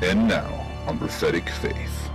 And 0.00 0.28
now 0.28 0.66
on 0.86 0.96
Prophetic 0.96 1.48
Faith. 1.48 2.08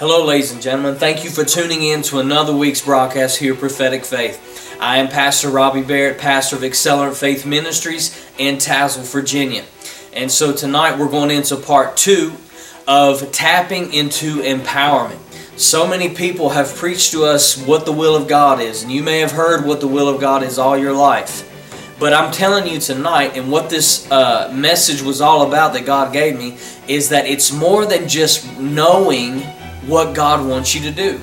Hello, 0.00 0.24
ladies 0.24 0.50
and 0.50 0.62
gentlemen. 0.62 0.94
Thank 0.94 1.24
you 1.24 1.28
for 1.28 1.44
tuning 1.44 1.82
in 1.82 2.00
to 2.04 2.20
another 2.20 2.56
week's 2.56 2.80
broadcast 2.80 3.36
here, 3.38 3.54
Prophetic 3.54 4.06
Faith. 4.06 4.74
I 4.80 4.96
am 4.96 5.08
Pastor 5.08 5.50
Robbie 5.50 5.82
Barrett, 5.82 6.16
pastor 6.16 6.56
of 6.56 6.64
Accelerate 6.64 7.18
Faith 7.18 7.44
Ministries 7.44 8.18
in 8.38 8.56
Tazewell, 8.56 9.12
Virginia. 9.12 9.62
And 10.14 10.32
so 10.32 10.54
tonight 10.54 10.98
we're 10.98 11.10
going 11.10 11.30
into 11.30 11.54
part 11.54 11.98
two 11.98 12.32
of 12.88 13.30
tapping 13.30 13.92
into 13.92 14.36
empowerment. 14.36 15.18
So 15.58 15.86
many 15.86 16.08
people 16.08 16.48
have 16.48 16.74
preached 16.74 17.12
to 17.12 17.24
us 17.24 17.62
what 17.66 17.84
the 17.84 17.92
will 17.92 18.16
of 18.16 18.26
God 18.26 18.58
is, 18.58 18.82
and 18.82 18.90
you 18.90 19.02
may 19.02 19.18
have 19.18 19.32
heard 19.32 19.66
what 19.66 19.80
the 19.80 19.86
will 19.86 20.08
of 20.08 20.18
God 20.18 20.42
is 20.42 20.58
all 20.58 20.78
your 20.78 20.94
life. 20.94 21.46
But 21.98 22.14
I'm 22.14 22.32
telling 22.32 22.66
you 22.66 22.80
tonight, 22.80 23.36
and 23.36 23.52
what 23.52 23.68
this 23.68 24.10
uh, 24.10 24.50
message 24.54 25.02
was 25.02 25.20
all 25.20 25.46
about 25.46 25.74
that 25.74 25.84
God 25.84 26.10
gave 26.10 26.38
me, 26.38 26.56
is 26.88 27.10
that 27.10 27.26
it's 27.26 27.52
more 27.52 27.84
than 27.84 28.08
just 28.08 28.58
knowing 28.58 29.42
what 29.86 30.14
God 30.14 30.46
wants 30.46 30.74
you 30.74 30.80
to 30.82 30.90
do. 30.90 31.20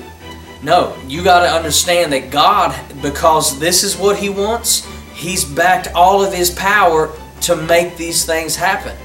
No, 0.62 0.96
you 1.06 1.22
got 1.22 1.42
to 1.42 1.52
understand 1.52 2.12
that 2.12 2.30
God, 2.30 2.76
because 3.00 3.58
this 3.58 3.84
is 3.84 3.96
what 3.96 4.16
He 4.16 4.28
wants, 4.28 4.86
He's 5.14 5.44
backed 5.44 5.88
all 5.94 6.24
of 6.24 6.32
His 6.32 6.50
power 6.50 7.12
to 7.42 7.56
make 7.56 7.96
these 7.96 8.24
things 8.24 8.56
happen. 8.56 8.96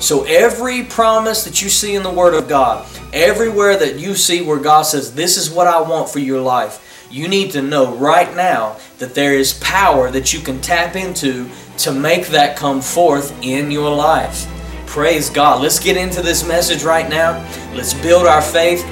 So 0.00 0.24
every 0.24 0.84
promise 0.84 1.44
that 1.44 1.60
you 1.62 1.68
see 1.68 1.94
in 1.94 2.02
the 2.02 2.10
Word 2.10 2.34
of 2.34 2.48
God, 2.48 2.86
everywhere 3.12 3.76
that 3.78 3.98
you 3.98 4.14
see 4.14 4.42
where 4.42 4.58
God 4.58 4.82
says, 4.82 5.14
This 5.14 5.36
is 5.36 5.50
what 5.50 5.66
I 5.66 5.80
want 5.80 6.10
for 6.10 6.18
your 6.18 6.40
life, 6.40 7.06
you 7.10 7.26
need 7.26 7.52
to 7.52 7.62
know 7.62 7.94
right 7.94 8.34
now 8.36 8.76
that 8.98 9.14
there 9.14 9.32
is 9.32 9.54
power 9.54 10.10
that 10.10 10.32
you 10.32 10.40
can 10.40 10.60
tap 10.60 10.94
into 10.94 11.48
to 11.78 11.92
make 11.92 12.26
that 12.28 12.56
come 12.56 12.82
forth 12.82 13.34
in 13.42 13.70
your 13.70 13.94
life. 13.94 14.46
Praise 14.86 15.30
God. 15.30 15.62
Let's 15.62 15.78
get 15.78 15.96
into 15.96 16.22
this 16.22 16.46
message 16.46 16.82
right 16.82 17.08
now. 17.08 17.38
Let's 17.74 17.94
build 17.94 18.26
our 18.26 18.42
faith, 18.42 18.84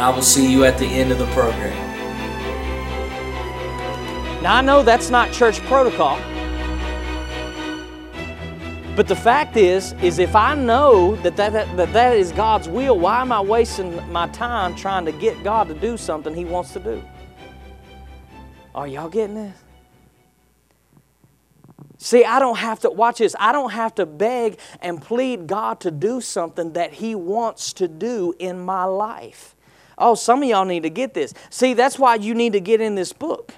and 0.00 0.06
I 0.06 0.14
will 0.16 0.22
see 0.22 0.50
you 0.50 0.64
at 0.64 0.78
the 0.78 0.86
end 0.86 1.12
of 1.12 1.18
the 1.18 1.26
program. 1.26 1.76
Now 4.42 4.56
I 4.56 4.62
know 4.62 4.82
that's 4.82 5.10
not 5.10 5.30
church 5.30 5.60
protocol. 5.64 6.18
But 8.96 9.08
the 9.08 9.14
fact 9.14 9.58
is, 9.58 9.92
is 10.02 10.18
if 10.18 10.34
I 10.34 10.54
know 10.54 11.16
that 11.16 11.36
that, 11.36 11.52
that, 11.52 11.76
that 11.76 11.92
that 11.92 12.16
is 12.16 12.32
God's 12.32 12.66
will, 12.66 12.98
why 12.98 13.20
am 13.20 13.30
I 13.30 13.42
wasting 13.42 13.94
my 14.10 14.26
time 14.28 14.74
trying 14.74 15.04
to 15.04 15.12
get 15.12 15.44
God 15.44 15.68
to 15.68 15.74
do 15.74 15.98
something 15.98 16.34
He 16.34 16.46
wants 16.46 16.72
to 16.72 16.80
do? 16.80 17.02
Are 18.74 18.88
y'all 18.88 19.10
getting 19.10 19.34
this? 19.34 19.56
See, 21.98 22.24
I 22.24 22.38
don't 22.38 22.56
have 22.56 22.80
to, 22.80 22.90
watch 22.90 23.18
this, 23.18 23.36
I 23.38 23.52
don't 23.52 23.72
have 23.72 23.94
to 23.96 24.06
beg 24.06 24.60
and 24.80 25.02
plead 25.02 25.46
God 25.46 25.80
to 25.80 25.90
do 25.90 26.22
something 26.22 26.72
that 26.72 26.94
He 26.94 27.14
wants 27.14 27.74
to 27.74 27.86
do 27.86 28.34
in 28.38 28.60
my 28.60 28.84
life. 28.84 29.56
Oh, 30.00 30.14
some 30.14 30.42
of 30.42 30.48
y'all 30.48 30.64
need 30.64 30.82
to 30.82 30.90
get 30.90 31.12
this. 31.12 31.34
See, 31.50 31.74
that's 31.74 31.98
why 31.98 32.14
you 32.14 32.34
need 32.34 32.54
to 32.54 32.60
get 32.60 32.80
in 32.80 32.94
this 32.94 33.12
book. 33.12 33.52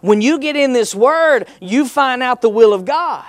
When 0.00 0.20
you 0.20 0.38
get 0.38 0.56
in 0.56 0.72
this 0.72 0.94
word, 0.94 1.46
you 1.60 1.86
find 1.86 2.22
out 2.22 2.40
the 2.42 2.48
will 2.48 2.72
of 2.72 2.84
God. 2.84 3.26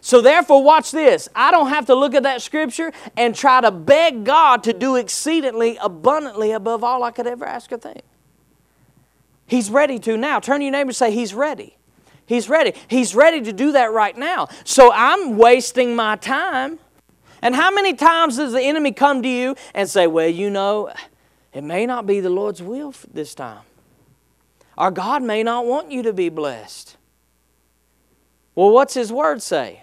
So, 0.00 0.20
therefore, 0.20 0.62
watch 0.62 0.90
this. 0.90 1.28
I 1.34 1.50
don't 1.50 1.68
have 1.68 1.86
to 1.86 1.94
look 1.94 2.14
at 2.14 2.22
that 2.22 2.40
scripture 2.42 2.92
and 3.16 3.34
try 3.34 3.60
to 3.60 3.70
beg 3.70 4.24
God 4.24 4.64
to 4.64 4.72
do 4.72 4.96
exceedingly 4.96 5.76
abundantly 5.76 6.52
above 6.52 6.82
all 6.82 7.02
I 7.02 7.10
could 7.10 7.26
ever 7.26 7.44
ask 7.44 7.70
or 7.70 7.78
think. 7.78 8.02
He's 9.46 9.70
ready 9.70 9.98
to 10.00 10.16
now. 10.16 10.40
Turn 10.40 10.60
to 10.60 10.64
your 10.64 10.72
neighbor 10.72 10.88
and 10.88 10.96
say, 10.96 11.10
He's 11.10 11.34
ready. 11.34 11.76
He's 12.24 12.48
ready. 12.48 12.72
He's 12.88 13.14
ready 13.14 13.42
to 13.42 13.52
do 13.52 13.72
that 13.72 13.92
right 13.92 14.16
now. 14.16 14.48
So, 14.64 14.90
I'm 14.92 15.36
wasting 15.36 15.94
my 15.94 16.16
time. 16.16 16.78
And 17.42 17.54
how 17.54 17.70
many 17.70 17.94
times 17.94 18.36
does 18.36 18.52
the 18.52 18.62
enemy 18.62 18.92
come 18.92 19.22
to 19.22 19.28
you 19.28 19.56
and 19.74 19.88
say, 19.88 20.06
Well, 20.06 20.28
you 20.28 20.50
know, 20.50 20.92
it 21.52 21.64
may 21.64 21.86
not 21.86 22.06
be 22.06 22.20
the 22.20 22.30
Lord's 22.30 22.62
will 22.62 22.94
this 23.12 23.34
time? 23.34 23.62
Or 24.76 24.90
God 24.90 25.22
may 25.22 25.42
not 25.42 25.66
want 25.66 25.90
you 25.90 26.02
to 26.02 26.12
be 26.12 26.28
blessed. 26.28 26.96
Well, 28.54 28.70
what's 28.70 28.94
His 28.94 29.12
Word 29.12 29.42
say? 29.42 29.82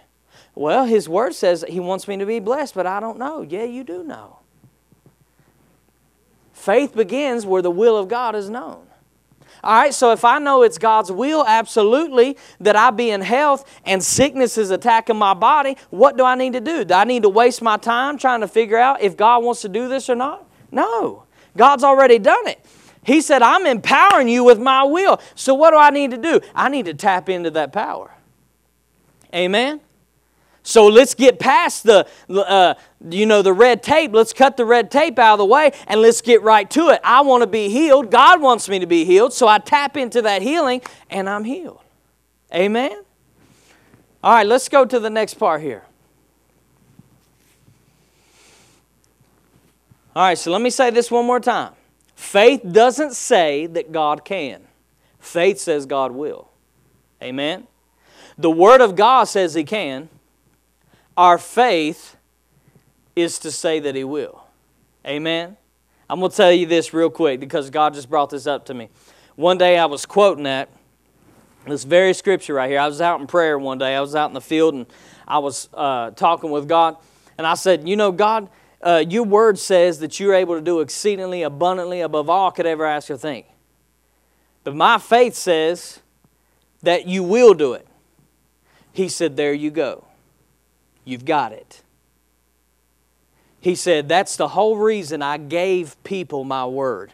Well, 0.56 0.86
His 0.86 1.08
Word 1.08 1.36
says 1.36 1.64
He 1.68 1.80
wants 1.80 2.08
me 2.08 2.18
to 2.18 2.26
be 2.26 2.40
blessed, 2.40 2.74
but 2.74 2.88
I 2.88 3.00
don't 3.00 3.18
know. 3.20 3.42
Yeah, 3.42 3.64
you 3.64 3.84
do 3.84 4.04
know. 4.04 4.40
Faith 6.54 6.96
begins 6.96 7.46
where 7.46 7.62
the 7.62 7.72
will 7.72 7.98
of 7.98 8.08
God 8.08 8.36
is 8.36 8.50
known. 8.50 8.87
All 9.64 9.76
right, 9.76 9.94
so 9.94 10.12
if 10.12 10.24
I 10.24 10.40
know 10.40 10.64
it's 10.64 10.78
God's 10.78 11.12
will, 11.12 11.46
absolutely, 11.48 12.38
that 12.60 12.76
I 12.76 12.92
be 12.92 13.10
in 13.10 13.22
health 13.22 13.70
and 13.86 14.04
sickness 14.04 14.58
is 14.58 14.72
attacking 14.72 15.18
my 15.18 15.34
body, 15.34 15.78
what 15.90 16.18
do 16.18 16.24
I 16.24 16.36
need 16.36 16.54
to 16.54 16.62
do? 16.62 16.86
Do 16.86 16.94
I 16.94 17.04
need 17.04 17.24
to 17.24 17.30
waste 17.30 17.62
my 17.62 17.78
time 17.78 18.18
trying 18.18 18.42
to 18.42 18.48
figure 18.48 18.78
out 18.78 19.02
if 19.02 19.18
God 19.18 19.44
wants 19.44 19.62
to 19.62 19.70
do 19.70 19.88
this 19.88 20.10
or 20.10 20.16
not? 20.16 20.46
No. 20.72 21.24
God's 21.56 21.84
already 21.84 22.20
done 22.20 22.48
it. 22.48 22.64
He 23.04 23.22
said, 23.22 23.42
I'm 23.42 23.66
empowering 23.66 24.28
you 24.28 24.44
with 24.44 24.60
my 24.60 24.84
will. 24.84 25.22
So 25.34 25.54
what 25.54 25.72
do 25.72 25.78
I 25.78 25.90
need 25.90 26.12
to 26.12 26.18
do? 26.18 26.42
I 26.54 26.70
need 26.70 26.86
to 26.86 26.94
tap 26.94 27.30
into 27.30 27.50
that 27.52 27.72
power. 27.72 28.12
Amen? 29.34 29.80
So 30.68 30.88
let's 30.88 31.14
get 31.14 31.40
past 31.40 31.84
the, 31.84 32.06
uh, 32.30 32.74
you 33.10 33.26
know, 33.26 33.42
the 33.42 33.54
red 33.54 33.82
tape. 33.82 34.12
Let's 34.12 34.34
cut 34.34 34.58
the 34.58 34.66
red 34.66 34.92
tape 34.92 35.18
out 35.18 35.36
of 35.36 35.38
the 35.38 35.46
way 35.46 35.72
and 35.88 36.02
let's 36.02 36.20
get 36.20 36.42
right 36.42 36.70
to 36.72 36.90
it. 36.90 37.00
I 37.06 37.22
want 37.22 37.42
to 37.44 37.48
be 37.48 37.70
healed. 37.70 38.12
God 38.12 38.42
wants 38.42 38.68
me 38.68 38.78
to 38.80 38.86
be 38.86 39.06
healed. 39.06 39.32
So 39.32 39.48
I 39.48 39.60
tap 39.60 39.96
into 39.96 40.22
that 40.24 40.42
healing 40.42 40.82
and 41.10 41.30
I'm 41.30 41.46
healed. 41.46 41.80
Amen? 42.54 43.02
All 44.22 44.34
right, 44.34 44.46
let's 44.46 44.68
go 44.68 44.84
to 44.84 45.00
the 45.00 45.10
next 45.10 45.36
part 45.36 45.62
here. 45.62 45.86
All 50.14 50.24
right, 50.24 50.38
so 50.38 50.52
let 50.52 50.62
me 50.62 50.70
say 50.70 50.90
this 50.90 51.10
one 51.10 51.26
more 51.26 51.40
time. 51.40 51.72
Faith 52.14 52.62
doesn't 52.70 53.14
say 53.14 53.68
that 53.68 53.94
God 53.94 54.26
can, 54.26 54.68
faith 55.18 55.60
says 55.60 55.86
God 55.86 56.12
will. 56.12 56.50
Amen? 57.24 57.68
The 58.38 58.52
Word 58.52 58.82
of 58.82 58.98
God 58.98 59.30
says 59.30 59.54
He 59.54 59.64
can. 59.64 60.10
Our 61.18 61.40
faith 61.40 62.16
is 63.16 63.40
to 63.40 63.52
say 63.52 63.80
that 63.80 63.96
He 63.96 64.04
will. 64.04 64.44
Amen? 65.06 65.58
I'm 66.10 66.20
going 66.20 66.32
to 66.32 66.38
tell 66.38 66.52
you 66.52 66.66
this 66.66 66.94
real 66.94 67.10
quick 67.10 67.40
because 67.40 67.70
God 67.70 67.94
just 67.94 68.10
brought 68.10 68.30
this 68.30 68.48
up 68.48 68.68
to 68.68 68.74
me. 68.74 68.90
One 69.36 69.58
day 69.58 69.78
I 69.78 69.86
was 69.86 70.06
quoting 70.06 70.46
that, 70.46 70.70
this 71.66 71.84
very 71.84 72.14
scripture 72.14 72.54
right 72.54 72.70
here. 72.70 72.80
I 72.80 72.88
was 72.88 73.02
out 73.02 73.20
in 73.20 73.28
prayer 73.28 73.60
one 73.60 73.78
day. 73.78 73.96
I 73.96 74.02
was 74.02 74.16
out 74.16 74.30
in 74.30 74.34
the 74.34 74.42
field 74.42 74.74
and 74.74 74.86
I 75.28 75.40
was 75.40 75.68
uh, 75.74 76.12
talking 76.12 76.50
with 76.50 76.68
God. 76.68 76.96
And 77.38 77.46
I 77.46 77.56
said, 77.56 77.88
You 77.88 77.96
know, 77.98 78.12
God, 78.12 78.50
uh, 78.82 79.04
your 79.08 79.24
word 79.24 79.60
says 79.60 80.00
that 80.00 80.20
you're 80.20 80.34
able 80.34 80.56
to 80.56 80.62
do 80.62 80.80
exceedingly 80.80 81.44
abundantly 81.44 82.02
above 82.02 82.30
all 82.30 82.50
I 82.50 82.52
could 82.52 82.66
ever 82.66 82.86
ask 82.86 83.10
or 83.12 83.18
think. 83.18 83.48
But 84.64 84.76
my 84.76 84.98
faith 84.98 85.36
says 85.36 86.00
that 86.84 87.06
you 87.06 87.24
will 87.24 87.54
do 87.54 87.74
it. 87.74 87.86
He 88.94 89.10
said, 89.10 89.36
There 89.36 89.54
you 89.54 89.72
go. 89.72 90.07
You've 91.08 91.24
got 91.24 91.54
it. 91.54 91.84
He 93.62 93.76
said, 93.76 94.10
That's 94.10 94.36
the 94.36 94.50
whole 94.50 94.76
reason 94.76 95.22
I 95.22 95.38
gave 95.38 95.96
people 96.04 96.44
my 96.44 96.66
word, 96.66 97.14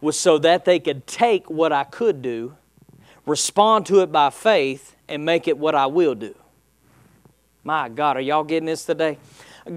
was 0.00 0.16
so 0.16 0.38
that 0.38 0.64
they 0.64 0.78
could 0.78 1.04
take 1.04 1.50
what 1.50 1.72
I 1.72 1.82
could 1.82 2.22
do, 2.22 2.54
respond 3.26 3.86
to 3.86 4.00
it 4.00 4.12
by 4.12 4.30
faith, 4.30 4.94
and 5.08 5.24
make 5.24 5.48
it 5.48 5.58
what 5.58 5.74
I 5.74 5.86
will 5.86 6.14
do. 6.14 6.36
My 7.64 7.88
God, 7.88 8.16
are 8.16 8.20
y'all 8.20 8.44
getting 8.44 8.66
this 8.66 8.84
today? 8.84 9.18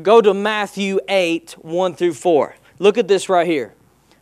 Go 0.03 0.21
to 0.21 0.35
Matthew 0.35 0.99
8, 1.09 1.55
1 1.59 1.95
through 1.95 2.13
4. 2.13 2.55
Look 2.77 2.99
at 2.99 3.07
this 3.07 3.29
right 3.29 3.47
here. 3.47 3.73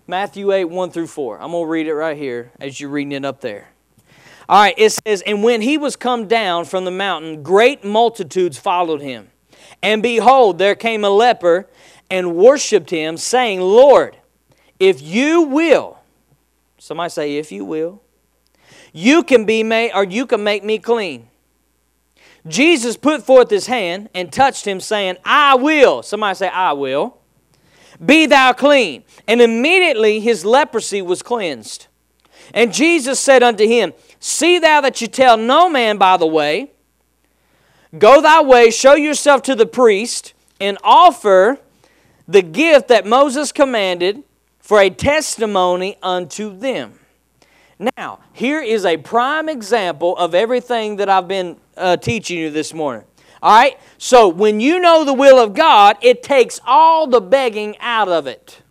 Matthew 0.08 0.54
8, 0.54 0.66
1 0.66 0.92
through 0.92 1.08
4. 1.08 1.42
I'm 1.42 1.52
going 1.52 1.66
to 1.66 1.70
read 1.70 1.88
it 1.88 1.96
right 1.96 2.16
here 2.16 2.52
as 2.62 2.80
you're 2.80 2.92
reading 2.92 3.12
it 3.12 3.26
up 3.26 3.42
there. 3.42 3.68
All 4.48 4.62
right, 4.62 4.76
it 4.78 4.92
says, 4.92 5.24
And 5.26 5.44
when 5.44 5.62
he 5.62 5.78
was 5.78 5.96
come 5.96 6.28
down 6.28 6.66
from 6.66 6.86
the 6.86 6.92
mountain, 6.92 7.42
great 7.42 7.84
multitudes 7.84 8.58
followed 8.58 9.02
him. 9.02 9.30
And 9.82 10.04
behold, 10.04 10.58
there 10.58 10.76
came 10.76 11.04
a 11.04 11.10
leper 11.10 11.68
and 12.10 12.36
worshipped 12.36 12.90
him, 12.90 13.18
saying, 13.18 13.60
Lord, 13.62 14.18
if 14.80 15.02
you 15.02 15.44
will, 15.44 16.00
somebody 16.78 17.10
say, 17.10 17.38
if 17.38 17.52
you 17.52 17.66
will, 17.66 18.02
you 18.94 19.24
can 19.24 19.46
be 19.46 19.64
made, 19.64 19.92
or 19.94 20.04
you 20.04 20.26
can 20.26 20.44
make 20.44 20.64
me 20.64 20.78
clean. 20.78 21.28
Jesus 22.48 22.96
put 22.96 23.24
forth 23.24 23.50
his 23.50 23.66
hand 23.66 24.10
and 24.14 24.32
touched 24.32 24.66
him, 24.66 24.80
saying, 24.80 25.18
I 25.26 25.56
will. 25.56 26.04
Somebody 26.04 26.36
say, 26.36 26.48
I 26.48 26.74
will. 26.74 27.18
Be 28.04 28.26
thou 28.28 28.54
clean. 28.54 29.04
And 29.28 29.42
immediately 29.42 30.20
his 30.20 30.46
leprosy 30.46 31.02
was 31.02 31.24
cleansed. 31.24 31.88
And 32.54 32.74
Jesus 32.74 33.20
said 33.20 33.44
unto 33.44 33.68
him, 33.68 33.94
See 34.20 34.60
thou 34.60 34.82
that 34.82 35.02
you 35.02 35.08
tell 35.08 35.38
no 35.38 35.70
man 35.70 35.98
by 35.98 36.18
the 36.18 36.28
way. 36.28 36.72
Go 37.98 38.22
thy 38.22 38.42
way, 38.42 38.72
show 38.72 38.96
yourself 38.96 39.42
to 39.44 39.56
the 39.56 39.66
priest, 39.66 40.34
and 40.60 40.78
offer 40.84 41.60
the 42.28 42.42
gift 42.42 42.88
that 42.90 43.06
Moses 43.06 43.52
commanded 43.52 44.24
for 44.60 44.80
a 44.82 44.90
testimony 44.90 45.98
unto 46.02 46.58
them. 46.58 47.00
Now, 47.98 48.20
here 48.34 48.62
is 48.62 48.86
a 48.86 48.98
prime 48.98 49.50
example 49.50 50.18
of 50.18 50.34
everything 50.34 50.96
that 50.98 51.10
I've 51.10 51.28
been 51.28 51.58
uh, 51.78 51.98
teaching 51.98 52.38
you 52.38 52.50
this 52.50 52.74
morning. 52.74 53.06
All 53.42 53.56
right? 53.56 53.78
So, 53.98 54.28
when 54.28 54.60
you 54.60 54.80
know 54.80 55.04
the 55.04 55.14
will 55.14 55.38
of 55.38 55.54
God, 55.54 55.98
it 56.02 56.24
takes 56.24 56.60
all 56.66 57.06
the 57.06 57.22
begging 57.22 57.78
out 57.80 58.08
of 58.08 58.28
it. 58.28 58.62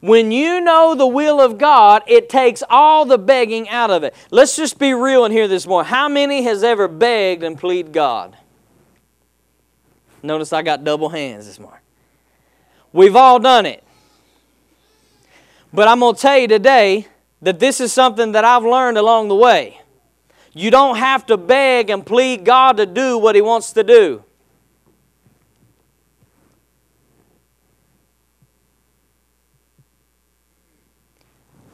When 0.00 0.32
you 0.32 0.62
know 0.62 0.94
the 0.94 1.06
will 1.06 1.40
of 1.40 1.58
God, 1.58 2.02
it 2.06 2.30
takes 2.30 2.62
all 2.70 3.04
the 3.04 3.18
begging 3.18 3.68
out 3.68 3.90
of 3.90 4.02
it. 4.02 4.14
Let's 4.30 4.56
just 4.56 4.78
be 4.78 4.94
real 4.94 5.26
in 5.26 5.32
here 5.32 5.46
this 5.46 5.66
morning. 5.66 5.90
How 5.90 6.08
many 6.08 6.42
has 6.42 6.64
ever 6.64 6.88
begged 6.88 7.42
and 7.42 7.58
plead 7.58 7.92
God? 7.92 8.36
Notice 10.22 10.52
I 10.52 10.62
got 10.62 10.84
double 10.84 11.10
hands 11.10 11.46
this 11.46 11.58
morning. 11.58 11.80
We've 12.92 13.16
all 13.16 13.38
done 13.38 13.66
it. 13.66 13.84
But 15.72 15.86
I'm 15.86 16.00
going 16.00 16.14
to 16.14 16.20
tell 16.20 16.38
you 16.38 16.48
today 16.48 17.06
that 17.42 17.60
this 17.60 17.80
is 17.80 17.92
something 17.92 18.32
that 18.32 18.44
I've 18.44 18.64
learned 18.64 18.98
along 18.98 19.28
the 19.28 19.36
way. 19.36 19.80
You 20.52 20.70
don't 20.70 20.96
have 20.96 21.26
to 21.26 21.36
beg 21.36 21.90
and 21.90 22.04
plead 22.04 22.44
God 22.44 22.78
to 22.78 22.86
do 22.86 23.18
what 23.18 23.34
He 23.34 23.42
wants 23.42 23.72
to 23.72 23.84
do. 23.84 24.24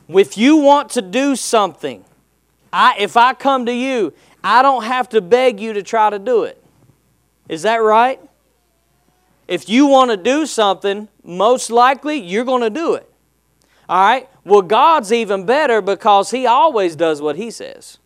If 0.09 0.39
you 0.39 0.57
want 0.57 0.91
to 0.91 1.03
do 1.03 1.37
something, 1.37 2.05
I, 2.73 2.97
if 2.99 3.17
I 3.17 3.35
come 3.35 3.67
to 3.67 3.73
you, 3.73 4.13
I 4.45 4.63
don't 4.63 4.85
have 4.85 5.09
to 5.11 5.21
beg 5.21 5.59
you 5.61 5.73
to 5.73 5.83
try 5.83 6.11
to 6.11 6.19
do 6.19 6.45
it. 6.45 6.63
Is 7.49 7.63
that 7.63 7.77
right? 7.77 8.21
If 9.49 9.69
you 9.69 9.87
want 9.87 10.11
to 10.11 10.17
do 10.17 10.47
something, 10.47 11.09
most 11.25 11.71
likely 11.71 12.17
you're 12.17 12.45
going 12.45 12.63
to 12.63 12.71
do 12.71 12.95
it. 12.95 13.11
All 13.89 14.01
right? 14.01 14.29
Well, 14.45 14.63
God's 14.63 15.13
even 15.13 15.47
better 15.47 15.81
because 15.81 16.31
He 16.31 16.47
always 16.47 16.97
does 16.97 17.23
what 17.23 17.37
He 17.37 17.51
says. 17.51 17.99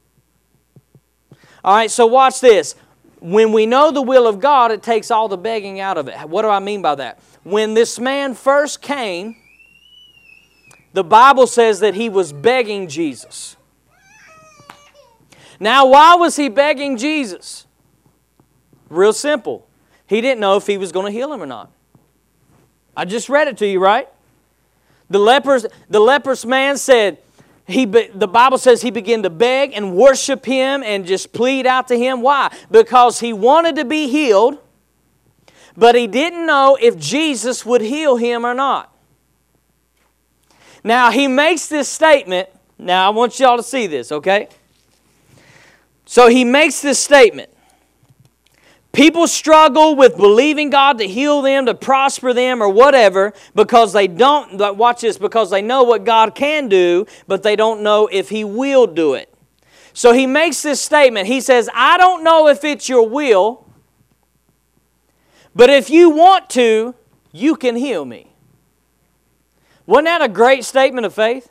All 1.62 1.74
right, 1.74 1.90
so 1.90 2.06
watch 2.06 2.40
this. 2.40 2.74
When 3.20 3.52
we 3.52 3.66
know 3.66 3.90
the 3.90 4.00
will 4.00 4.26
of 4.26 4.40
God, 4.40 4.70
it 4.70 4.82
takes 4.82 5.10
all 5.10 5.28
the 5.28 5.36
begging 5.36 5.78
out 5.80 5.98
of 5.98 6.08
it. 6.08 6.16
What 6.28 6.42
do 6.42 6.48
I 6.48 6.58
mean 6.58 6.80
by 6.80 6.94
that? 6.94 7.20
When 7.42 7.74
this 7.74 7.98
man 7.98 8.34
first 8.34 8.80
came, 8.80 9.36
the 10.92 11.04
Bible 11.04 11.46
says 11.46 11.80
that 11.80 11.94
he 11.94 12.08
was 12.08 12.32
begging 12.32 12.88
Jesus. 12.88 13.56
Now, 15.58 15.86
why 15.86 16.14
was 16.14 16.36
he 16.36 16.48
begging 16.48 16.96
Jesus? 16.96 17.66
Real 18.88 19.12
simple. 19.12 19.66
He 20.06 20.20
didn't 20.20 20.40
know 20.40 20.56
if 20.56 20.66
he 20.66 20.78
was 20.78 20.90
going 20.90 21.06
to 21.06 21.12
heal 21.12 21.32
him 21.32 21.42
or 21.42 21.46
not. 21.46 21.70
I 22.96 23.04
just 23.04 23.28
read 23.28 23.46
it 23.46 23.58
to 23.58 23.66
you, 23.66 23.78
right? 23.78 24.08
The 25.08 25.18
lepers, 25.18 25.66
the 25.88 26.00
leprous 26.00 26.44
man 26.44 26.76
said, 26.76 27.18
he, 27.66 27.84
the 27.84 28.26
Bible 28.26 28.58
says 28.58 28.82
he 28.82 28.90
began 28.90 29.22
to 29.22 29.30
beg 29.30 29.72
and 29.74 29.94
worship 29.94 30.44
him 30.44 30.82
and 30.82 31.06
just 31.06 31.32
plead 31.32 31.66
out 31.66 31.86
to 31.88 31.96
him. 31.96 32.20
Why? 32.20 32.52
Because 32.70 33.20
he 33.20 33.32
wanted 33.32 33.76
to 33.76 33.84
be 33.84 34.08
healed, 34.08 34.58
but 35.76 35.94
he 35.94 36.08
didn't 36.08 36.46
know 36.46 36.76
if 36.80 36.98
Jesus 36.98 37.64
would 37.64 37.80
heal 37.80 38.16
him 38.16 38.44
or 38.44 38.54
not. 38.54 38.89
Now, 40.82 41.10
he 41.10 41.28
makes 41.28 41.68
this 41.68 41.88
statement. 41.88 42.48
Now, 42.78 43.06
I 43.06 43.10
want 43.10 43.38
y'all 43.38 43.56
to 43.56 43.62
see 43.62 43.86
this, 43.86 44.10
okay? 44.10 44.48
So, 46.06 46.28
he 46.28 46.44
makes 46.44 46.80
this 46.80 46.98
statement. 46.98 47.50
People 48.92 49.28
struggle 49.28 49.94
with 49.94 50.16
believing 50.16 50.70
God 50.70 50.98
to 50.98 51.06
heal 51.06 51.42
them, 51.42 51.66
to 51.66 51.74
prosper 51.74 52.32
them, 52.32 52.60
or 52.60 52.68
whatever 52.68 53.32
because 53.54 53.92
they 53.92 54.08
don't, 54.08 54.58
watch 54.76 55.02
this, 55.02 55.16
because 55.16 55.50
they 55.50 55.62
know 55.62 55.84
what 55.84 56.04
God 56.04 56.34
can 56.34 56.68
do, 56.68 57.06
but 57.28 57.42
they 57.44 57.54
don't 57.54 57.82
know 57.82 58.08
if 58.10 58.30
He 58.30 58.42
will 58.42 58.86
do 58.86 59.14
it. 59.14 59.32
So 59.92 60.12
he 60.12 60.26
makes 60.26 60.62
this 60.62 60.80
statement. 60.80 61.26
He 61.26 61.40
says, 61.40 61.68
I 61.74 61.98
don't 61.98 62.22
know 62.22 62.48
if 62.48 62.64
it's 62.64 62.88
your 62.88 63.08
will, 63.08 63.66
but 65.54 65.70
if 65.70 65.90
you 65.90 66.10
want 66.10 66.48
to, 66.50 66.94
you 67.32 67.56
can 67.56 67.76
heal 67.76 68.04
me. 68.04 68.29
Wasn't 69.86 70.06
that 70.06 70.22
a 70.22 70.28
great 70.28 70.64
statement 70.64 71.06
of 71.06 71.14
faith? 71.14 71.50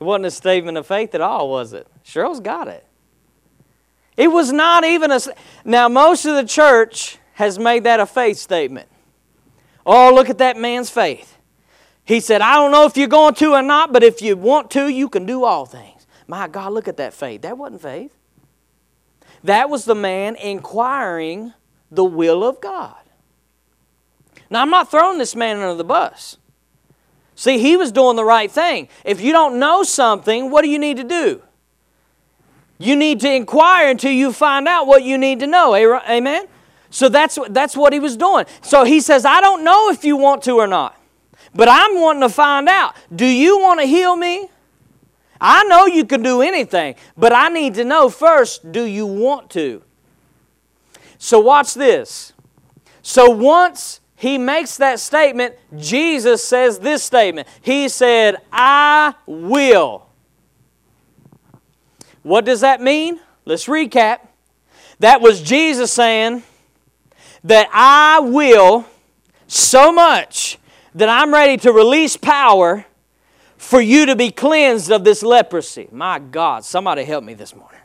It 0.00 0.04
wasn't 0.04 0.26
a 0.26 0.30
statement 0.30 0.78
of 0.78 0.86
faith 0.86 1.14
at 1.14 1.20
all, 1.20 1.48
was 1.48 1.72
it? 1.72 1.86
Cheryl's 2.04 2.40
got 2.40 2.68
it. 2.68 2.86
It 4.16 4.28
was 4.28 4.52
not 4.52 4.84
even 4.84 5.10
a. 5.10 5.20
Now, 5.64 5.88
most 5.88 6.26
of 6.26 6.34
the 6.34 6.44
church 6.44 7.18
has 7.34 7.58
made 7.58 7.84
that 7.84 8.00
a 8.00 8.06
faith 8.06 8.36
statement. 8.36 8.88
Oh, 9.86 10.12
look 10.14 10.28
at 10.28 10.38
that 10.38 10.56
man's 10.56 10.90
faith. 10.90 11.38
He 12.04 12.20
said, 12.20 12.40
I 12.40 12.54
don't 12.56 12.72
know 12.72 12.84
if 12.84 12.96
you're 12.96 13.08
going 13.08 13.34
to 13.34 13.52
or 13.52 13.62
not, 13.62 13.92
but 13.92 14.02
if 14.02 14.20
you 14.20 14.36
want 14.36 14.70
to, 14.72 14.88
you 14.88 15.08
can 15.08 15.24
do 15.24 15.44
all 15.44 15.66
things. 15.66 16.06
My 16.26 16.48
God, 16.48 16.72
look 16.72 16.88
at 16.88 16.96
that 16.96 17.14
faith. 17.14 17.42
That 17.42 17.56
wasn't 17.56 17.82
faith. 17.82 18.12
That 19.44 19.70
was 19.70 19.84
the 19.84 19.94
man 19.94 20.36
inquiring 20.36 21.52
the 21.90 22.04
will 22.04 22.44
of 22.44 22.60
God. 22.60 23.01
Now, 24.52 24.60
I'm 24.60 24.68
not 24.68 24.90
throwing 24.90 25.16
this 25.16 25.34
man 25.34 25.60
under 25.60 25.74
the 25.74 25.82
bus. 25.82 26.36
See, 27.34 27.58
he 27.58 27.78
was 27.78 27.90
doing 27.90 28.16
the 28.16 28.24
right 28.24 28.50
thing. 28.50 28.86
If 29.02 29.22
you 29.22 29.32
don't 29.32 29.58
know 29.58 29.82
something, 29.82 30.50
what 30.50 30.60
do 30.60 30.68
you 30.68 30.78
need 30.78 30.98
to 30.98 31.04
do? 31.04 31.42
You 32.78 32.94
need 32.94 33.18
to 33.20 33.32
inquire 33.32 33.88
until 33.88 34.12
you 34.12 34.30
find 34.30 34.68
out 34.68 34.86
what 34.86 35.04
you 35.04 35.16
need 35.16 35.40
to 35.40 35.46
know. 35.46 35.74
Amen? 35.74 36.48
So 36.90 37.08
that's, 37.08 37.38
that's 37.48 37.74
what 37.74 37.94
he 37.94 37.98
was 37.98 38.18
doing. 38.18 38.44
So 38.60 38.84
he 38.84 39.00
says, 39.00 39.24
I 39.24 39.40
don't 39.40 39.64
know 39.64 39.88
if 39.88 40.04
you 40.04 40.18
want 40.18 40.42
to 40.42 40.56
or 40.56 40.66
not, 40.66 41.00
but 41.54 41.68
I'm 41.70 41.98
wanting 41.98 42.20
to 42.20 42.28
find 42.28 42.68
out. 42.68 42.94
Do 43.14 43.24
you 43.24 43.58
want 43.58 43.80
to 43.80 43.86
heal 43.86 44.14
me? 44.14 44.50
I 45.40 45.64
know 45.64 45.86
you 45.86 46.04
can 46.04 46.22
do 46.22 46.42
anything, 46.42 46.96
but 47.16 47.32
I 47.32 47.48
need 47.48 47.72
to 47.74 47.84
know 47.84 48.10
first, 48.10 48.70
do 48.70 48.84
you 48.84 49.06
want 49.06 49.48
to? 49.52 49.82
So 51.16 51.40
watch 51.40 51.72
this. 51.72 52.34
So 53.00 53.30
once 53.30 54.01
he 54.22 54.38
makes 54.38 54.76
that 54.76 55.00
statement, 55.00 55.56
Jesus 55.76 56.44
says 56.44 56.78
this 56.78 57.02
statement. 57.02 57.48
He 57.60 57.88
said, 57.88 58.36
I 58.52 59.16
will. 59.26 60.06
What 62.22 62.44
does 62.44 62.60
that 62.60 62.80
mean? 62.80 63.18
Let's 63.44 63.66
recap. 63.66 64.20
That 65.00 65.20
was 65.20 65.42
Jesus 65.42 65.92
saying 65.92 66.44
that 67.42 67.68
I 67.72 68.20
will 68.20 68.86
so 69.48 69.90
much 69.90 70.56
that 70.94 71.08
I'm 71.08 71.34
ready 71.34 71.56
to 71.56 71.72
release 71.72 72.16
power 72.16 72.86
for 73.56 73.80
you 73.80 74.06
to 74.06 74.14
be 74.14 74.30
cleansed 74.30 74.92
of 74.92 75.02
this 75.02 75.24
leprosy. 75.24 75.88
My 75.90 76.20
God, 76.20 76.64
somebody 76.64 77.02
help 77.02 77.24
me 77.24 77.34
this 77.34 77.56
morning. 77.56 77.80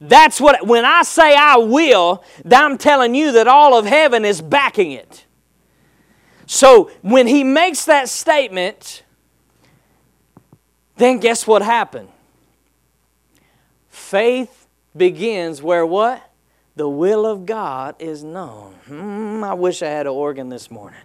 That's 0.00 0.40
what, 0.40 0.64
when 0.64 0.84
I 0.84 1.02
say 1.02 1.34
I 1.34 1.56
will, 1.56 2.22
I'm 2.48 2.78
telling 2.78 3.16
you 3.16 3.32
that 3.32 3.48
all 3.48 3.76
of 3.76 3.84
heaven 3.84 4.24
is 4.24 4.40
backing 4.40 4.92
it. 4.92 5.23
So 6.46 6.90
when 7.02 7.26
he 7.26 7.44
makes 7.44 7.84
that 7.86 8.08
statement, 8.08 9.02
then 10.96 11.18
guess 11.18 11.46
what 11.46 11.62
happened? 11.62 12.08
Faith 13.88 14.66
begins 14.96 15.62
where 15.62 15.86
what? 15.86 16.30
The 16.76 16.88
will 16.88 17.24
of 17.24 17.46
God 17.46 17.94
is 17.98 18.24
known. 18.24 18.74
Hmm, 18.86 19.44
I 19.44 19.54
wish 19.54 19.82
I 19.82 19.88
had 19.88 20.06
an 20.06 20.12
organ 20.12 20.48
this 20.48 20.70
morning. 20.70 21.00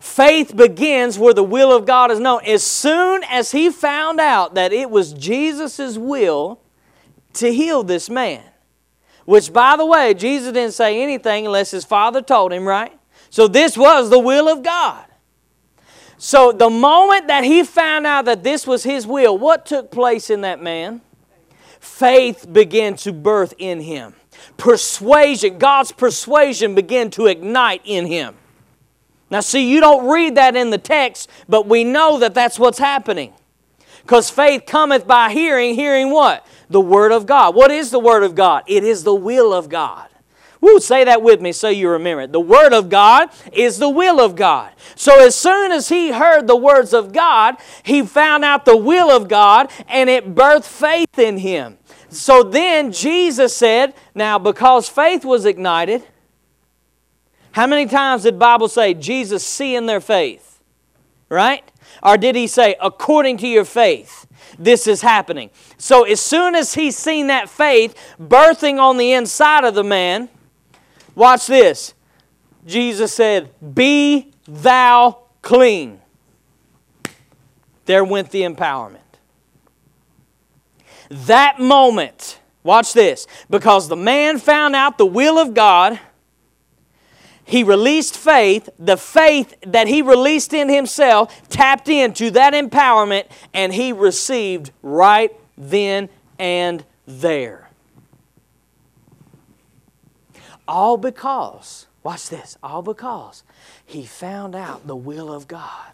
Faith 0.00 0.56
begins 0.56 1.18
where 1.18 1.34
the 1.34 1.42
will 1.42 1.74
of 1.74 1.86
God 1.86 2.10
is 2.10 2.20
known. 2.20 2.40
As 2.44 2.62
soon 2.62 3.24
as 3.24 3.52
he 3.52 3.70
found 3.70 4.20
out 4.20 4.54
that 4.54 4.72
it 4.72 4.90
was 4.90 5.12
Jesus' 5.12 5.96
will 5.96 6.60
to 7.34 7.52
heal 7.52 7.82
this 7.82 8.10
man, 8.10 8.42
which, 9.24 9.52
by 9.52 9.76
the 9.76 9.86
way, 9.86 10.14
Jesus 10.14 10.52
didn't 10.52 10.74
say 10.74 11.02
anything 11.02 11.46
unless 11.46 11.70
his 11.70 11.84
father 11.84 12.22
told 12.22 12.52
him, 12.52 12.66
right? 12.66 12.95
So 13.36 13.46
this 13.46 13.76
was 13.76 14.08
the 14.08 14.18
will 14.18 14.48
of 14.48 14.62
God. 14.62 15.04
So 16.16 16.52
the 16.52 16.70
moment 16.70 17.26
that 17.26 17.44
he 17.44 17.64
found 17.64 18.06
out 18.06 18.24
that 18.24 18.42
this 18.42 18.66
was 18.66 18.82
his 18.82 19.06
will, 19.06 19.36
what 19.36 19.66
took 19.66 19.90
place 19.90 20.30
in 20.30 20.40
that 20.40 20.62
man? 20.62 21.02
Faith 21.78 22.50
began 22.50 22.96
to 22.96 23.12
birth 23.12 23.52
in 23.58 23.82
him. 23.82 24.14
Persuasion, 24.56 25.58
God's 25.58 25.92
persuasion 25.92 26.74
began 26.74 27.10
to 27.10 27.26
ignite 27.26 27.82
in 27.84 28.06
him. 28.06 28.36
Now, 29.28 29.40
see, 29.40 29.70
you 29.70 29.80
don't 29.80 30.08
read 30.08 30.36
that 30.36 30.56
in 30.56 30.70
the 30.70 30.78
text, 30.78 31.28
but 31.46 31.66
we 31.66 31.84
know 31.84 32.18
that 32.20 32.32
that's 32.32 32.58
what's 32.58 32.78
happening. 32.78 33.34
Because 34.00 34.30
faith 34.30 34.64
cometh 34.64 35.06
by 35.06 35.30
hearing, 35.30 35.74
hearing 35.74 36.10
what? 36.10 36.46
The 36.70 36.80
Word 36.80 37.12
of 37.12 37.26
God. 37.26 37.54
What 37.54 37.70
is 37.70 37.90
the 37.90 38.00
Word 38.00 38.22
of 38.22 38.34
God? 38.34 38.62
It 38.66 38.82
is 38.82 39.04
the 39.04 39.14
will 39.14 39.52
of 39.52 39.68
God. 39.68 40.08
Woo, 40.66 40.80
say 40.80 41.04
that 41.04 41.22
with 41.22 41.40
me 41.40 41.52
so 41.52 41.68
you 41.68 41.88
remember 41.88 42.22
it. 42.22 42.32
The 42.32 42.40
Word 42.40 42.72
of 42.72 42.88
God 42.88 43.30
is 43.52 43.78
the 43.78 43.88
will 43.88 44.18
of 44.18 44.34
God. 44.34 44.72
So 44.96 45.24
as 45.24 45.36
soon 45.36 45.70
as 45.70 45.90
he 45.90 46.10
heard 46.10 46.48
the 46.48 46.56
words 46.56 46.92
of 46.92 47.12
God, 47.12 47.54
he 47.84 48.02
found 48.02 48.44
out 48.44 48.64
the 48.64 48.76
will 48.76 49.08
of 49.08 49.28
God 49.28 49.70
and 49.86 50.10
it 50.10 50.34
birthed 50.34 50.64
faith 50.64 51.20
in 51.20 51.38
him. 51.38 51.78
So 52.08 52.42
then 52.42 52.90
Jesus 52.90 53.56
said, 53.56 53.94
Now, 54.12 54.40
because 54.40 54.88
faith 54.88 55.24
was 55.24 55.44
ignited, 55.44 56.02
how 57.52 57.68
many 57.68 57.86
times 57.86 58.24
did 58.24 58.36
Bible 58.36 58.66
say 58.66 58.92
Jesus 58.92 59.46
seeing 59.46 59.86
their 59.86 60.00
faith? 60.00 60.60
Right? 61.28 61.62
Or 62.02 62.16
did 62.16 62.34
he 62.34 62.48
say, 62.48 62.74
according 62.82 63.36
to 63.38 63.46
your 63.46 63.64
faith, 63.64 64.26
this 64.58 64.88
is 64.88 65.02
happening? 65.02 65.50
So 65.78 66.02
as 66.02 66.20
soon 66.20 66.56
as 66.56 66.74
he's 66.74 66.96
seen 66.96 67.28
that 67.28 67.48
faith 67.48 67.96
birthing 68.20 68.80
on 68.80 68.96
the 68.96 69.12
inside 69.12 69.62
of 69.62 69.76
the 69.76 69.84
man, 69.84 70.28
watch 71.16 71.46
this. 71.48 71.94
Jesus 72.64 73.12
said, 73.12 73.50
Be 73.74 74.32
thou 74.46 75.18
clean. 75.42 76.00
There 77.86 78.04
went 78.04 78.30
the 78.30 78.42
empowerment. 78.42 79.00
That 81.08 81.58
moment, 81.58 82.38
watch 82.62 82.92
this, 82.92 83.26
because 83.50 83.88
the 83.88 83.96
man 83.96 84.38
found 84.38 84.76
out 84.76 84.98
the 84.98 85.06
will 85.06 85.38
of 85.38 85.54
God 85.54 85.98
he 87.46 87.62
released 87.62 88.18
faith. 88.18 88.68
The 88.78 88.96
faith 88.96 89.54
that 89.62 89.86
he 89.86 90.02
released 90.02 90.52
in 90.52 90.68
himself 90.68 91.48
tapped 91.48 91.88
into 91.88 92.32
that 92.32 92.52
empowerment, 92.52 93.26
and 93.54 93.72
he 93.72 93.92
received 93.92 94.72
right 94.82 95.30
then 95.56 96.08
and 96.40 96.84
there. 97.06 97.65
All 100.68 100.96
because, 100.96 101.86
watch 102.02 102.28
this, 102.28 102.56
all 102.62 102.82
because 102.82 103.44
he 103.84 104.04
found 104.04 104.54
out 104.54 104.86
the 104.86 104.96
will 104.96 105.32
of 105.32 105.48
God. 105.48 105.92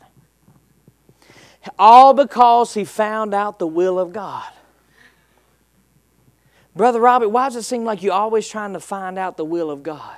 All 1.78 2.14
because 2.14 2.74
he 2.74 2.84
found 2.84 3.34
out 3.34 3.58
the 3.58 3.66
will 3.66 3.98
of 3.98 4.12
God. 4.12 4.50
Brother 6.74 7.00
Robert, 7.00 7.28
why 7.28 7.48
does 7.48 7.56
it 7.56 7.62
seem 7.62 7.84
like 7.84 8.02
you're 8.02 8.14
always 8.14 8.48
trying 8.48 8.72
to 8.72 8.80
find 8.80 9.18
out 9.18 9.36
the 9.36 9.44
will 9.44 9.70
of 9.70 9.82
God? 9.82 10.16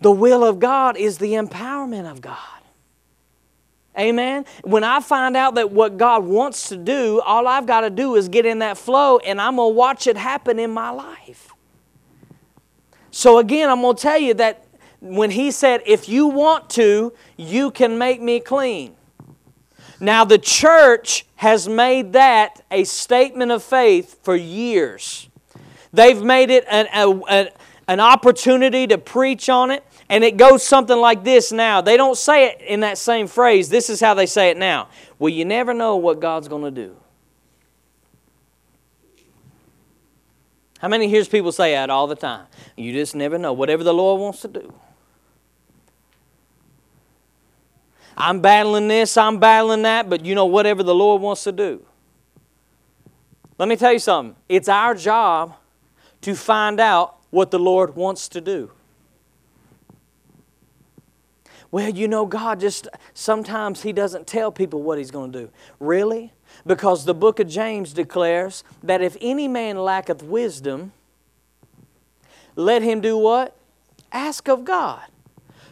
The 0.00 0.10
will 0.10 0.44
of 0.44 0.58
God 0.58 0.96
is 0.96 1.18
the 1.18 1.32
empowerment 1.32 2.10
of 2.10 2.20
God. 2.20 2.36
Amen. 3.98 4.44
When 4.62 4.84
I 4.84 5.00
find 5.00 5.36
out 5.36 5.54
that 5.54 5.70
what 5.70 5.96
God 5.96 6.24
wants 6.24 6.68
to 6.68 6.76
do, 6.76 7.20
all 7.24 7.46
I've 7.46 7.66
got 7.66 7.80
to 7.80 7.90
do 7.90 8.14
is 8.16 8.28
get 8.28 8.44
in 8.44 8.58
that 8.58 8.76
flow 8.76 9.18
and 9.18 9.40
I'm 9.40 9.56
going 9.56 9.72
to 9.72 9.74
watch 9.74 10.06
it 10.06 10.18
happen 10.18 10.58
in 10.58 10.70
my 10.70 10.90
life. 10.90 11.54
So, 13.16 13.38
again, 13.38 13.70
I'm 13.70 13.80
going 13.80 13.96
to 13.96 14.02
tell 14.02 14.18
you 14.18 14.34
that 14.34 14.66
when 15.00 15.30
He 15.30 15.50
said, 15.50 15.80
If 15.86 16.06
you 16.06 16.26
want 16.26 16.68
to, 16.70 17.14
you 17.38 17.70
can 17.70 17.96
make 17.96 18.20
me 18.20 18.40
clean. 18.40 18.94
Now, 19.98 20.26
the 20.26 20.36
church 20.36 21.24
has 21.36 21.66
made 21.66 22.12
that 22.12 22.60
a 22.70 22.84
statement 22.84 23.52
of 23.52 23.62
faith 23.62 24.22
for 24.22 24.36
years. 24.36 25.30
They've 25.94 26.22
made 26.22 26.50
it 26.50 26.66
an, 26.70 26.88
a, 26.92 27.48
an 27.88 28.00
opportunity 28.00 28.86
to 28.88 28.98
preach 28.98 29.48
on 29.48 29.70
it. 29.70 29.82
And 30.10 30.22
it 30.22 30.36
goes 30.36 30.62
something 30.62 30.98
like 30.98 31.24
this 31.24 31.52
now. 31.52 31.80
They 31.80 31.96
don't 31.96 32.18
say 32.18 32.50
it 32.50 32.60
in 32.60 32.80
that 32.80 32.98
same 32.98 33.28
phrase. 33.28 33.70
This 33.70 33.88
is 33.88 33.98
how 33.98 34.12
they 34.12 34.26
say 34.26 34.50
it 34.50 34.58
now. 34.58 34.88
Well, 35.18 35.30
you 35.30 35.46
never 35.46 35.72
know 35.72 35.96
what 35.96 36.20
God's 36.20 36.48
going 36.48 36.64
to 36.64 36.70
do. 36.70 36.94
How 40.78 40.88
many 40.88 41.08
hears 41.08 41.28
people 41.28 41.52
say 41.52 41.72
that 41.72 41.90
all 41.90 42.06
the 42.06 42.16
time? 42.16 42.46
You 42.76 42.92
just 42.92 43.14
never 43.14 43.38
know. 43.38 43.52
Whatever 43.52 43.82
the 43.82 43.94
Lord 43.94 44.20
wants 44.20 44.40
to 44.42 44.48
do. 44.48 44.72
I'm 48.16 48.40
battling 48.40 48.88
this, 48.88 49.16
I'm 49.16 49.38
battling 49.38 49.82
that, 49.82 50.08
but 50.08 50.24
you 50.24 50.34
know, 50.34 50.46
whatever 50.46 50.82
the 50.82 50.94
Lord 50.94 51.20
wants 51.20 51.44
to 51.44 51.52
do. 51.52 51.84
Let 53.58 53.68
me 53.68 53.76
tell 53.76 53.92
you 53.92 53.98
something. 53.98 54.36
It's 54.48 54.68
our 54.68 54.94
job 54.94 55.54
to 56.22 56.34
find 56.34 56.80
out 56.80 57.16
what 57.30 57.50
the 57.50 57.58
Lord 57.58 57.94
wants 57.94 58.28
to 58.28 58.40
do. 58.40 58.70
Well, 61.70 61.90
you 61.90 62.08
know, 62.08 62.24
God 62.26 62.60
just 62.60 62.88
sometimes 63.12 63.82
He 63.82 63.92
doesn't 63.92 64.26
tell 64.26 64.50
people 64.50 64.82
what 64.82 64.98
He's 64.98 65.10
going 65.10 65.32
to 65.32 65.38
do. 65.40 65.50
Really? 65.78 66.32
Because 66.66 67.04
the 67.04 67.14
book 67.14 67.38
of 67.38 67.48
James 67.48 67.92
declares 67.92 68.64
that 68.82 69.00
if 69.00 69.16
any 69.20 69.46
man 69.46 69.78
lacketh 69.78 70.22
wisdom, 70.22 70.92
let 72.56 72.82
him 72.82 73.00
do 73.00 73.16
what? 73.16 73.56
Ask 74.10 74.48
of 74.48 74.64
God, 74.64 75.02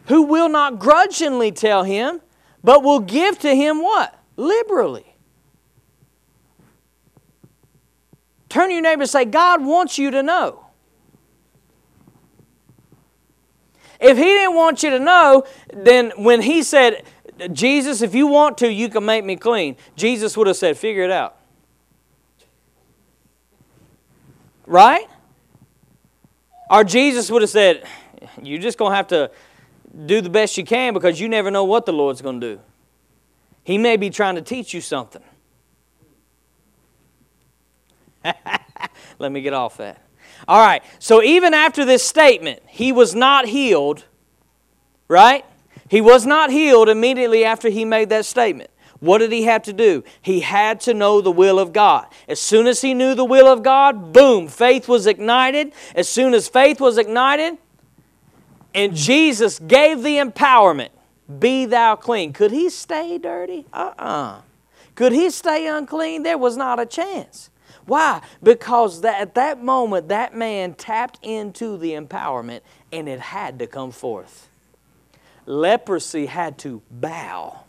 who 0.06 0.22
will 0.22 0.48
not 0.48 0.78
grudgingly 0.78 1.50
tell 1.50 1.82
him, 1.82 2.20
but 2.62 2.82
will 2.82 3.00
give 3.00 3.38
to 3.40 3.54
him 3.54 3.82
what? 3.82 4.18
Liberally. 4.36 5.16
Turn 8.48 8.68
to 8.68 8.74
your 8.74 8.82
neighbor 8.82 9.02
and 9.02 9.10
say, 9.10 9.24
God 9.24 9.64
wants 9.64 9.98
you 9.98 10.12
to 10.12 10.22
know. 10.22 10.64
If 13.98 14.16
he 14.16 14.24
didn't 14.24 14.54
want 14.54 14.82
you 14.82 14.90
to 14.90 14.98
know, 14.98 15.44
then 15.72 16.12
when 16.16 16.42
he 16.42 16.62
said, 16.62 17.04
Jesus, 17.52 18.02
if 18.02 18.14
you 18.14 18.26
want 18.26 18.58
to, 18.58 18.72
you 18.72 18.88
can 18.88 19.04
make 19.04 19.24
me 19.24 19.36
clean, 19.36 19.76
Jesus 19.96 20.36
would 20.36 20.46
have 20.46 20.56
said, 20.56 20.76
figure 20.76 21.02
it 21.02 21.10
out. 21.10 21.36
Right? 24.66 25.06
Or 26.70 26.84
Jesus 26.84 27.30
would 27.30 27.42
have 27.42 27.50
said, 27.50 27.84
you're 28.42 28.60
just 28.60 28.78
going 28.78 28.92
to 28.92 28.96
have 28.96 29.08
to 29.08 29.30
do 30.06 30.20
the 30.20 30.30
best 30.30 30.56
you 30.56 30.64
can 30.64 30.94
because 30.94 31.20
you 31.20 31.28
never 31.28 31.50
know 31.50 31.64
what 31.64 31.86
the 31.86 31.92
Lord's 31.92 32.22
going 32.22 32.40
to 32.40 32.54
do. 32.54 32.60
He 33.62 33.78
may 33.78 33.96
be 33.96 34.10
trying 34.10 34.34
to 34.36 34.42
teach 34.42 34.74
you 34.74 34.80
something. 34.80 35.22
Let 39.18 39.32
me 39.32 39.40
get 39.40 39.52
off 39.52 39.76
that. 39.78 40.00
All 40.46 40.64
right, 40.64 40.82
so 40.98 41.22
even 41.22 41.54
after 41.54 41.84
this 41.84 42.04
statement, 42.04 42.62
he 42.66 42.92
was 42.92 43.14
not 43.14 43.46
healed, 43.46 44.04
right? 45.08 45.44
He 45.94 46.00
was 46.00 46.26
not 46.26 46.50
healed 46.50 46.88
immediately 46.88 47.44
after 47.44 47.68
he 47.68 47.84
made 47.84 48.08
that 48.08 48.24
statement. 48.24 48.68
What 48.98 49.18
did 49.18 49.30
he 49.30 49.44
have 49.44 49.62
to 49.62 49.72
do? 49.72 50.02
He 50.20 50.40
had 50.40 50.80
to 50.80 50.92
know 50.92 51.20
the 51.20 51.30
will 51.30 51.56
of 51.56 51.72
God. 51.72 52.08
As 52.26 52.40
soon 52.40 52.66
as 52.66 52.80
he 52.80 52.94
knew 52.94 53.14
the 53.14 53.24
will 53.24 53.46
of 53.46 53.62
God, 53.62 54.12
boom, 54.12 54.48
faith 54.48 54.88
was 54.88 55.06
ignited. 55.06 55.72
As 55.94 56.08
soon 56.08 56.34
as 56.34 56.48
faith 56.48 56.80
was 56.80 56.98
ignited, 56.98 57.58
and 58.74 58.96
Jesus 58.96 59.60
gave 59.60 60.02
the 60.02 60.16
empowerment, 60.16 60.88
be 61.38 61.64
thou 61.64 61.94
clean. 61.94 62.32
Could 62.32 62.50
he 62.50 62.70
stay 62.70 63.16
dirty? 63.16 63.64
Uh 63.72 63.92
uh-uh. 63.96 64.04
uh 64.04 64.40
Could 64.96 65.12
he 65.12 65.30
stay 65.30 65.68
unclean? 65.68 66.24
There 66.24 66.38
was 66.38 66.56
not 66.56 66.80
a 66.80 66.86
chance. 66.86 67.50
Why? 67.86 68.20
Because 68.42 69.02
that, 69.02 69.20
at 69.20 69.36
that 69.36 69.62
moment, 69.62 70.08
that 70.08 70.34
man 70.34 70.74
tapped 70.74 71.20
into 71.22 71.76
the 71.78 71.92
empowerment 71.92 72.62
and 72.90 73.08
it 73.08 73.20
had 73.20 73.60
to 73.60 73.68
come 73.68 73.92
forth. 73.92 74.48
Leprosy 75.46 76.26
had 76.26 76.58
to 76.58 76.82
bow. 76.90 77.60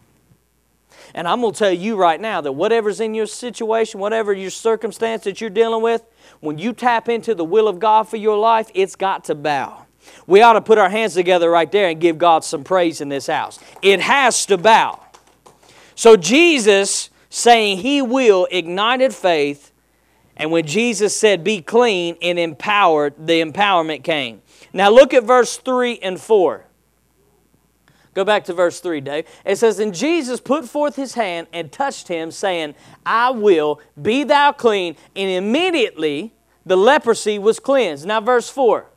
And 1.14 1.28
I'm 1.28 1.42
going 1.42 1.54
to 1.54 1.60
tell 1.60 1.72
you 1.72 1.96
right 1.96 2.20
now 2.20 2.42
that 2.42 2.52
whatever's 2.52 3.00
in 3.00 3.14
your 3.14 3.28
situation, 3.28 4.00
whatever 4.00 4.34
your 4.34 4.50
circumstance 4.50 5.24
that 5.24 5.40
you're 5.40 5.50
dealing 5.50 5.82
with, 5.82 6.04
when 6.40 6.58
you 6.58 6.74
tap 6.74 7.08
into 7.10 7.36
the 7.36 7.46
will 7.46 7.68
of 7.68 7.80
God 7.80 8.04
for 8.08 8.18
your 8.18 8.38
life, 8.38 8.70
it's 8.74 8.96
got 8.96 9.26
to 9.26 9.36
bow. 9.36 9.86
We 10.28 10.42
ought 10.42 10.54
to 10.54 10.62
put 10.62 10.78
our 10.78 10.90
hands 10.90 11.14
together 11.14 11.50
right 11.50 11.72
there 11.72 11.90
and 11.90 12.00
give 12.00 12.18
God 12.18 12.44
some 12.44 12.64
praise 12.64 13.02
in 13.02 13.10
this 13.10 13.28
house. 13.28 13.60
It 13.82 14.02
has 14.02 14.46
to 14.48 14.58
bow. 14.58 15.02
So 15.96 16.18
Jesus 16.18 17.10
saying 17.30 17.78
he 17.78 18.02
will 18.02 18.48
ignited 18.52 19.14
faith 19.14 19.72
and 20.38 20.52
when 20.52 20.66
Jesus 20.66 21.16
said, 21.16 21.44
Be 21.44 21.62
clean 21.62 22.18
and 22.22 22.38
empowered, 22.38 23.14
the 23.18 23.42
empowerment 23.42 24.04
came. 24.04 24.42
Now 24.74 24.90
look 24.90 25.14
at 25.14 25.24
verse 25.24 25.58
3 25.58 26.00
and 26.00 26.20
4. 26.20 26.65
Go 28.16 28.24
back 28.24 28.46
to 28.46 28.54
verse 28.54 28.80
3, 28.80 29.02
Dave. 29.02 29.28
It 29.46 29.58
says, 29.58 29.78
And 29.78 29.94
Jesus 29.94 30.40
put 30.40 30.66
forth 30.66 30.96
his 30.96 31.14
hand 31.14 31.48
and 31.54 31.72
touched 31.72 32.08
him, 32.08 32.32
saying, 32.32 32.74
I 33.06 33.30
will, 33.30 33.80
be 34.02 34.24
thou 34.24 34.54
clean. 34.54 34.96
And 35.16 35.30
immediately 35.30 36.34
the 36.66 36.78
leprosy 36.78 37.38
was 37.38 37.60
cleansed. 37.60 38.08
Now, 38.08 38.22
verse 38.22 38.50
4. 38.50 38.88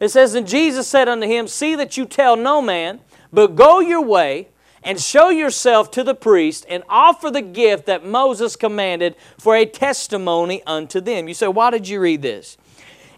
It 0.00 0.08
says, 0.08 0.34
And 0.34 0.48
Jesus 0.48 0.88
said 0.88 1.08
unto 1.08 1.26
him, 1.26 1.46
See 1.46 1.76
that 1.76 1.96
you 1.96 2.06
tell 2.06 2.34
no 2.34 2.60
man, 2.60 3.00
but 3.32 3.54
go 3.54 3.78
your 3.78 4.02
way 4.02 4.48
and 4.82 5.00
show 5.00 5.28
yourself 5.28 5.90
to 5.92 6.02
the 6.02 6.14
priest 6.14 6.64
and 6.68 6.82
offer 6.88 7.30
the 7.30 7.42
gift 7.42 7.86
that 7.86 8.04
Moses 8.04 8.56
commanded 8.56 9.14
for 9.38 9.54
a 9.54 9.66
testimony 9.66 10.62
unto 10.66 11.00
them. 11.00 11.28
You 11.28 11.34
say, 11.34 11.48
why 11.48 11.70
did 11.70 11.88
you 11.88 12.00
read 12.00 12.22
this? 12.22 12.56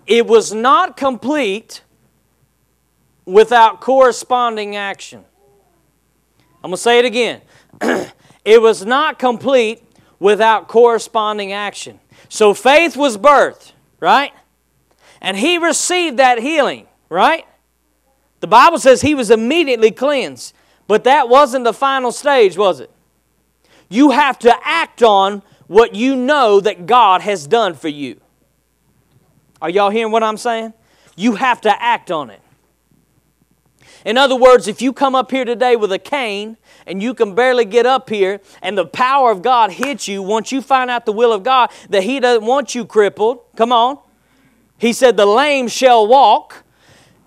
It 0.07 0.27
was 0.27 0.53
not 0.53 0.97
complete 0.97 1.83
without 3.25 3.81
corresponding 3.81 4.77
action. 4.77 5.25
I'm 6.65 6.71
going 6.71 6.73
to 6.73 6.77
say 6.77 6.99
it 6.99 7.05
again. 7.05 7.41
it 8.45 8.61
was 8.61 8.85
not 8.85 9.19
complete 9.19 9.83
without 10.19 10.69
corresponding 10.69 11.53
action. 11.53 11.99
So 12.29 12.55
faith 12.55 12.97
was 12.97 13.19
birthed, 13.19 13.73
right? 14.01 14.33
And 15.21 15.37
he 15.37 15.59
received 15.59 16.19
that 16.19 16.39
healing, 16.39 16.87
right? 17.09 17.47
The 18.41 18.47
Bible 18.47 18.79
says 18.79 19.03
he 19.03 19.15
was 19.15 19.31
immediately 19.31 19.91
cleansed. 19.91 20.55
But 20.93 21.05
that 21.05 21.31
wasn't 21.31 21.65
the 21.65 21.73
final 21.73 22.13
stage, 22.13 22.59
was 22.59 22.81
it? 22.81 22.91
You 23.89 24.11
have 24.11 24.39
to 24.41 24.55
act 24.63 25.03
on 25.03 25.43
what 25.67 25.95
you 25.95 26.15
know 26.15 26.61
that 26.61 26.85
God 26.85 27.23
has 27.23 27.47
done 27.47 27.73
for 27.73 27.89
you. 27.89 28.21
Are 29.63 29.71
y'all 29.71 29.89
hearing 29.89 30.13
what 30.13 30.23
I'm 30.23 30.37
saying? 30.37 30.75
You 31.17 31.37
have 31.37 31.63
to 31.63 31.83
act 31.83 32.11
on 32.11 32.29
it. 32.29 32.42
In 34.05 34.19
other 34.19 34.37
words, 34.37 34.67
if 34.67 34.83
you 34.83 34.93
come 34.93 35.15
up 35.15 35.31
here 35.31 35.45
today 35.45 35.77
with 35.77 35.93
a 35.93 35.99
cane 35.99 36.57
and 36.87 37.03
you 37.03 37.15
can 37.15 37.35
barely 37.35 37.65
get 37.65 37.87
up 37.87 38.09
here 38.09 38.41
and 38.61 38.77
the 38.77 38.87
power 38.87 39.31
of 39.31 39.43
God 39.43 39.73
hits 39.73 40.09
you, 40.09 40.23
once 40.23 40.51
you 40.51 40.61
find 40.61 40.91
out 40.91 41.07
the 41.07 41.13
will 41.13 41.33
of 41.33 41.43
God 41.43 41.71
that 41.91 42.03
He 42.03 42.19
doesn't 42.19 42.45
want 42.45 42.75
you 42.75 42.85
crippled, 42.85 43.41
come 43.57 43.73
on. 43.73 43.99
He 44.79 44.93
said, 44.93 45.17
The 45.17 45.27
lame 45.27 45.69
shall 45.69 46.07
walk 46.07 46.65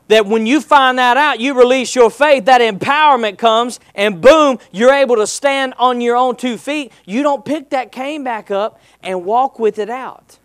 that 0.07 0.25
when 0.25 0.45
you 0.45 0.61
find 0.61 0.99
that 0.99 1.17
out, 1.17 1.39
you 1.39 1.57
release 1.57 1.95
your 1.95 2.09
faith, 2.11 2.45
that 2.45 2.61
empowerment 2.61 3.37
comes, 3.37 3.79
and 3.95 4.21
boom, 4.21 4.59
you're 4.71 4.93
able 4.93 5.15
to 5.15 5.25
stand 5.25 5.73
on 5.77 6.01
your 6.01 6.15
own 6.15 6.35
two 6.35 6.57
feet. 6.57 6.91
You 7.05 7.23
don't 7.23 7.43
pick 7.43 7.71
that 7.71 7.91
cane 7.91 8.23
back 8.23 8.51
up 8.51 8.79
and 9.01 9.25
walk 9.25 9.57
with 9.57 9.79
it 9.79 9.89
out. 9.89 10.37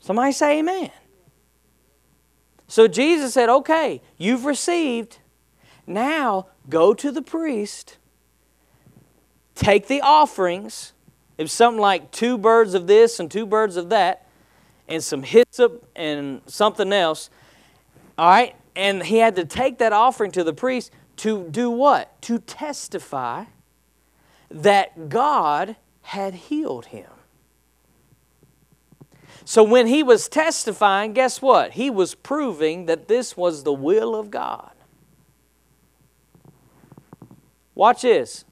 Somebody 0.00 0.32
say 0.32 0.58
amen. 0.58 0.90
So 2.66 2.88
Jesus 2.88 3.34
said, 3.34 3.48
okay, 3.48 4.02
you've 4.16 4.44
received. 4.44 5.18
Now 5.86 6.46
go 6.68 6.94
to 6.94 7.10
the 7.10 7.22
priest, 7.22 7.98
take 9.54 9.86
the 9.86 10.00
offerings. 10.00 10.92
It 11.36 11.42
was 11.42 11.52
something 11.52 11.80
like 11.80 12.10
two 12.10 12.38
birds 12.38 12.74
of 12.74 12.86
this 12.86 13.20
and 13.20 13.30
two 13.30 13.44
birds 13.46 13.76
of 13.76 13.90
that, 13.90 14.26
and 14.88 15.02
some 15.02 15.22
hyssop 15.22 15.88
and 15.94 16.40
something 16.46 16.92
else 16.92 17.30
all 18.16 18.28
right? 18.28 18.54
And 18.76 19.02
he 19.02 19.18
had 19.18 19.36
to 19.36 19.44
take 19.44 19.78
that 19.78 19.92
offering 19.92 20.30
to 20.32 20.44
the 20.44 20.52
priest 20.52 20.92
to 21.18 21.48
do 21.50 21.70
what? 21.70 22.20
To 22.22 22.38
testify 22.38 23.44
that 24.50 25.08
God 25.08 25.76
had 26.02 26.34
healed 26.34 26.86
him. 26.86 27.10
So 29.44 29.62
when 29.62 29.86
he 29.86 30.02
was 30.02 30.28
testifying, 30.28 31.12
guess 31.12 31.42
what? 31.42 31.72
He 31.72 31.90
was 31.90 32.14
proving 32.14 32.86
that 32.86 33.08
this 33.08 33.36
was 33.36 33.62
the 33.62 33.72
will 33.72 34.14
of 34.16 34.30
God. 34.30 34.70
Watch 37.74 38.02
this. 38.02 38.44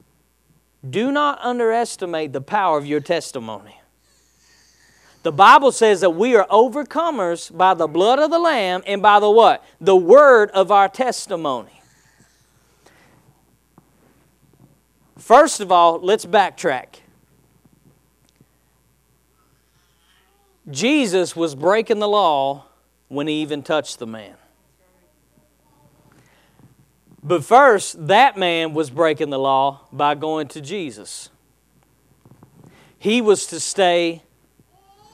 Do 0.87 1.11
not 1.11 1.39
underestimate 1.41 2.33
the 2.33 2.41
power 2.41 2.77
of 2.77 2.85
your 2.85 2.99
testimony. 2.99 3.79
The 5.23 5.31
Bible 5.31 5.71
says 5.71 6.01
that 6.01 6.09
we 6.09 6.35
are 6.35 6.45
overcomers 6.47 7.55
by 7.55 7.73
the 7.73 7.87
blood 7.87 8.19
of 8.19 8.29
the 8.29 8.39
Lamb 8.39 8.83
and 8.85 9.01
by 9.01 9.21
the 9.21 9.29
what? 9.29 9.63
The 9.79 9.95
word 9.95 10.51
of 10.51 10.69
our 10.69 10.89
testimony. 10.89 11.81
First 15.17 15.61
of 15.61 15.71
all, 15.71 15.99
let's 16.01 16.25
backtrack. 16.25 17.02
Jesus 20.73 21.35
was 21.35 21.55
breaking 21.55 21.99
the 21.99 22.07
law 22.07 22.65
when 23.07 23.27
he 23.27 23.41
even 23.41 23.61
touched 23.61 23.99
the 23.99 24.07
man. 24.07 24.35
But 27.21 27.45
first, 27.45 28.07
that 28.07 28.37
man 28.37 28.73
was 28.73 28.89
breaking 28.89 29.29
the 29.29 29.39
law 29.39 29.81
by 29.93 30.15
going 30.15 30.47
to 30.49 30.61
Jesus. 30.61 31.29
He 32.97 33.21
was 33.21 33.45
to 33.47 33.59
stay 33.59 34.23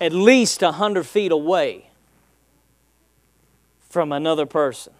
at 0.02 0.14
least 0.14 0.62
100 0.62 1.06
feet 1.06 1.32
away 1.32 1.90
from 3.90 4.12
another 4.12 4.46
person. 4.46 4.94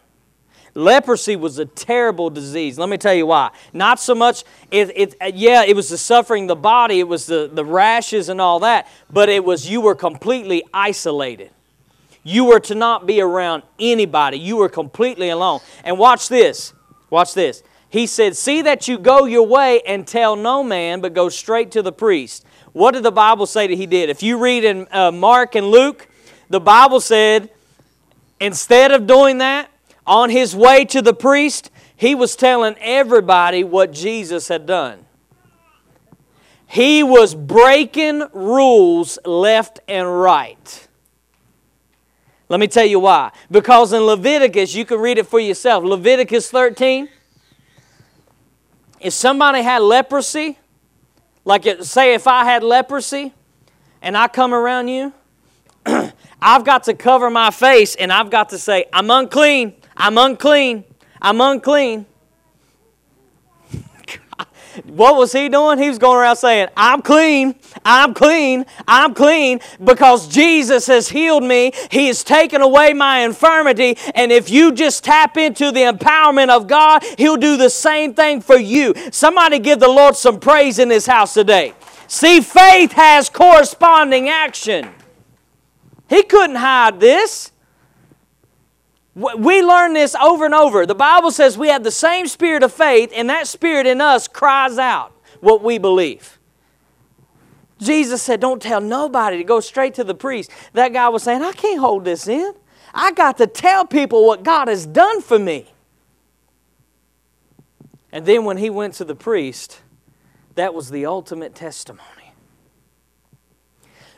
Leprosy 0.74 1.36
was 1.36 1.60
a 1.60 1.66
terrible 1.66 2.30
disease. 2.30 2.78
Let 2.78 2.90
me 2.90 2.98
tell 2.98 3.14
you 3.14 3.26
why. 3.26 3.52
Not 3.74 4.00
so 4.00 4.16
much, 4.16 4.44
it, 4.72 4.92
it, 4.96 5.36
yeah, 5.36 5.64
it 5.64 5.76
was 5.76 5.90
the 5.90 5.98
suffering 5.98 6.48
the 6.48 6.56
body, 6.56 7.00
it 7.00 7.08
was 7.08 7.26
the, 7.26 7.50
the 7.52 7.66
rashes 7.66 8.30
and 8.30 8.40
all 8.40 8.60
that, 8.60 8.88
but 9.10 9.30
it 9.30 9.44
was 9.44 9.70
you 9.70 9.82
were 9.82 9.96
completely 9.96 10.64
isolated. 10.74 11.52
You 12.24 12.46
were 12.46 12.60
to 12.62 12.76
not 12.76 13.08
be 13.08 13.22
around 13.22 13.64
anybody. 13.80 14.38
You 14.38 14.58
were 14.58 14.70
completely 14.70 15.30
alone. 15.30 15.62
And 15.84 15.98
watch 15.98 16.30
this. 16.30 16.74
Watch 17.10 17.34
this. 17.34 17.64
He 17.90 18.06
said, 18.06 18.36
See 18.36 18.62
that 18.62 18.88
you 18.88 19.00
go 19.00 19.26
your 19.26 19.48
way 19.48 19.82
and 19.86 20.06
tell 20.06 20.36
no 20.36 20.64
man, 20.64 21.02
but 21.02 21.14
go 21.14 21.30
straight 21.30 21.72
to 21.72 21.82
the 21.82 21.92
priest. 21.92 22.46
What 22.72 22.94
did 22.94 23.04
the 23.04 23.12
Bible 23.12 23.46
say 23.46 23.68
that 23.68 23.76
he 23.76 23.88
did? 23.88 24.10
If 24.10 24.22
you 24.22 24.38
read 24.38 24.64
in 24.64 24.88
uh, 24.92 25.12
Mark 25.12 25.56
and 25.56 25.68
Luke, 25.68 26.08
the 26.50 26.60
Bible 26.60 27.00
said 27.00 27.50
instead 28.40 28.92
of 28.92 29.08
doing 29.08 29.40
that, 29.40 29.70
on 30.10 30.32
his 30.32 30.56
way 30.56 30.84
to 30.86 31.02
the 31.02 31.14
priest, 31.14 31.70
he 31.96 32.16
was 32.16 32.36
telling 32.36 32.76
everybody 32.80 33.64
what 33.64 33.94
Jesus 33.94 34.48
had 34.48 34.66
done. 34.66 35.06
He 36.66 37.04
was 37.04 37.36
breaking 37.36 38.24
rules 38.34 39.20
left 39.24 39.80
and 39.88 40.20
right. 40.22 40.88
Let 42.50 42.60
me 42.60 42.68
tell 42.68 42.86
you 42.86 43.00
why. 43.00 43.32
Because 43.52 43.94
in 43.94 44.02
Leviticus, 44.02 44.74
you 44.74 44.84
can 44.84 45.00
read 45.00 45.20
it 45.20 45.28
for 45.28 45.40
yourself. 45.40 45.84
Leviticus 45.84 46.50
13, 46.50 47.08
if 49.00 49.14
somebody 49.14 49.62
had 49.62 49.84
leprosy, 49.84 50.58
like, 51.46 51.68
it, 51.68 51.84
say, 51.86 52.16
if 52.16 52.28
I 52.28 52.46
had 52.46 52.64
leprosy 52.64 53.34
and 54.02 54.18
I 54.18 54.28
come 54.28 54.54
around 54.54 54.88
you, 54.88 55.14
I've 56.42 56.66
got 56.66 56.86
to 56.86 56.96
cover 56.96 57.30
my 57.30 57.52
face 57.52 57.96
and 57.96 58.12
I've 58.12 58.32
got 58.32 58.50
to 58.50 58.58
say, 58.58 58.86
I'm 58.92 59.12
unclean, 59.12 59.76
I'm 60.00 60.18
unclean, 60.18 60.86
I'm 61.22 61.42
unclean. 61.42 62.06
What 64.86 65.18
was 65.18 65.34
he 65.34 65.50
doing? 65.50 65.78
He 65.78 65.90
was 65.90 65.98
going 65.98 66.20
around 66.20 66.38
saying, 66.38 66.70
I'm 66.78 67.02
clean, 67.02 67.56
I'm 67.84 68.14
clean, 68.14 68.66
I'm 68.88 69.14
clean 69.14 69.60
because 69.84 70.28
Jesus 70.28 70.88
has 70.88 71.10
healed 71.10 71.44
me. 71.44 71.74
He 71.92 72.08
has 72.08 72.24
taken 72.24 72.62
away 72.62 72.94
my 72.94 73.20
infirmity. 73.20 73.98
And 74.16 74.32
if 74.32 74.50
you 74.50 74.72
just 74.72 75.04
tap 75.04 75.38
into 75.38 75.72
the 75.72 75.82
empowerment 75.82 76.50
of 76.50 76.68
God, 76.68 77.04
He'll 77.18 77.36
do 77.36 77.58
the 77.58 77.70
same 77.70 78.14
thing 78.14 78.42
for 78.42 78.58
you. 78.58 78.94
Somebody 79.12 79.60
give 79.60 79.80
the 79.80 79.90
Lord 79.90 80.16
some 80.16 80.40
praise 80.40 80.80
in 80.80 80.88
this 80.88 81.08
house 81.08 81.34
today. 81.34 81.74
See, 82.08 82.40
faith 82.40 82.94
has 82.94 83.30
corresponding 83.30 84.30
action. 84.30 84.90
He 86.08 86.24
couldn't 86.24 86.58
hide 86.58 87.00
this. 87.00 87.52
We 89.20 89.62
learn 89.62 89.94
this 89.94 90.16
over 90.16 90.46
and 90.46 90.54
over. 90.54 90.86
The 90.86 90.96
Bible 90.96 91.32
says 91.32 91.58
we 91.58 91.68
have 91.68 91.84
the 91.84 91.92
same 91.92 92.26
spirit 92.26 92.64
of 92.64 92.72
faith, 92.72 93.12
and 93.14 93.30
that 93.30 93.48
spirit 93.48 93.86
in 93.86 94.00
us 94.00 94.30
cries 94.30 94.78
out 94.78 95.12
what 95.42 95.62
we 95.62 95.78
believe. 95.78 96.40
Jesus 97.80 98.22
said, 98.22 98.40
Don't 98.40 98.62
tell 98.62 98.80
nobody 98.80 99.38
to 99.38 99.44
go 99.44 99.60
straight 99.60 99.94
to 99.96 100.06
the 100.06 100.16
priest. 100.16 100.52
That 100.72 100.94
guy 100.94 101.10
was 101.10 101.24
saying, 101.24 101.42
I 101.42 101.52
can't 101.52 101.80
hold 101.80 102.06
this 102.06 102.28
in. 102.28 102.54
I 102.94 103.12
got 103.12 103.38
to 103.38 103.48
tell 103.48 103.86
people 103.86 104.26
what 104.26 104.44
God 104.44 104.70
has 104.70 104.86
done 104.86 105.22
for 105.22 105.38
me. 105.38 105.68
And 108.12 108.26
then 108.26 108.46
when 108.46 108.58
he 108.58 108.70
went 108.70 108.94
to 108.96 109.06
the 109.06 109.16
priest, 109.16 109.82
that 110.56 110.74
was 110.74 110.90
the 110.90 111.06
ultimate 111.06 111.56
testimony. 111.56 112.34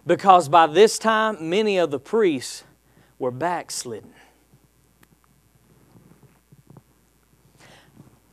Because 0.06 0.48
by 0.48 0.68
this 0.68 0.98
time, 0.98 1.50
many 1.50 1.78
of 1.78 1.92
the 1.92 2.00
priests 2.00 2.64
were 3.20 3.32
backslidden. 3.32 4.14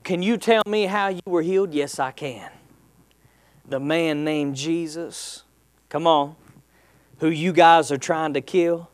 Can 0.08 0.22
you 0.22 0.38
tell 0.38 0.62
me 0.66 0.86
how 0.86 1.08
you 1.08 1.20
were 1.26 1.42
healed? 1.42 1.74
Yes, 1.74 1.98
I 1.98 2.12
can. 2.12 2.50
The 3.68 3.78
man 3.78 4.24
named 4.24 4.56
Jesus, 4.56 5.42
come 5.90 6.06
on, 6.06 6.34
who 7.18 7.28
you 7.28 7.52
guys 7.52 7.92
are 7.92 7.98
trying 7.98 8.32
to 8.32 8.40
kill, 8.40 8.88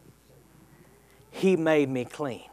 he 1.30 1.54
made 1.54 1.88
me 1.88 2.04
clean. 2.04 2.48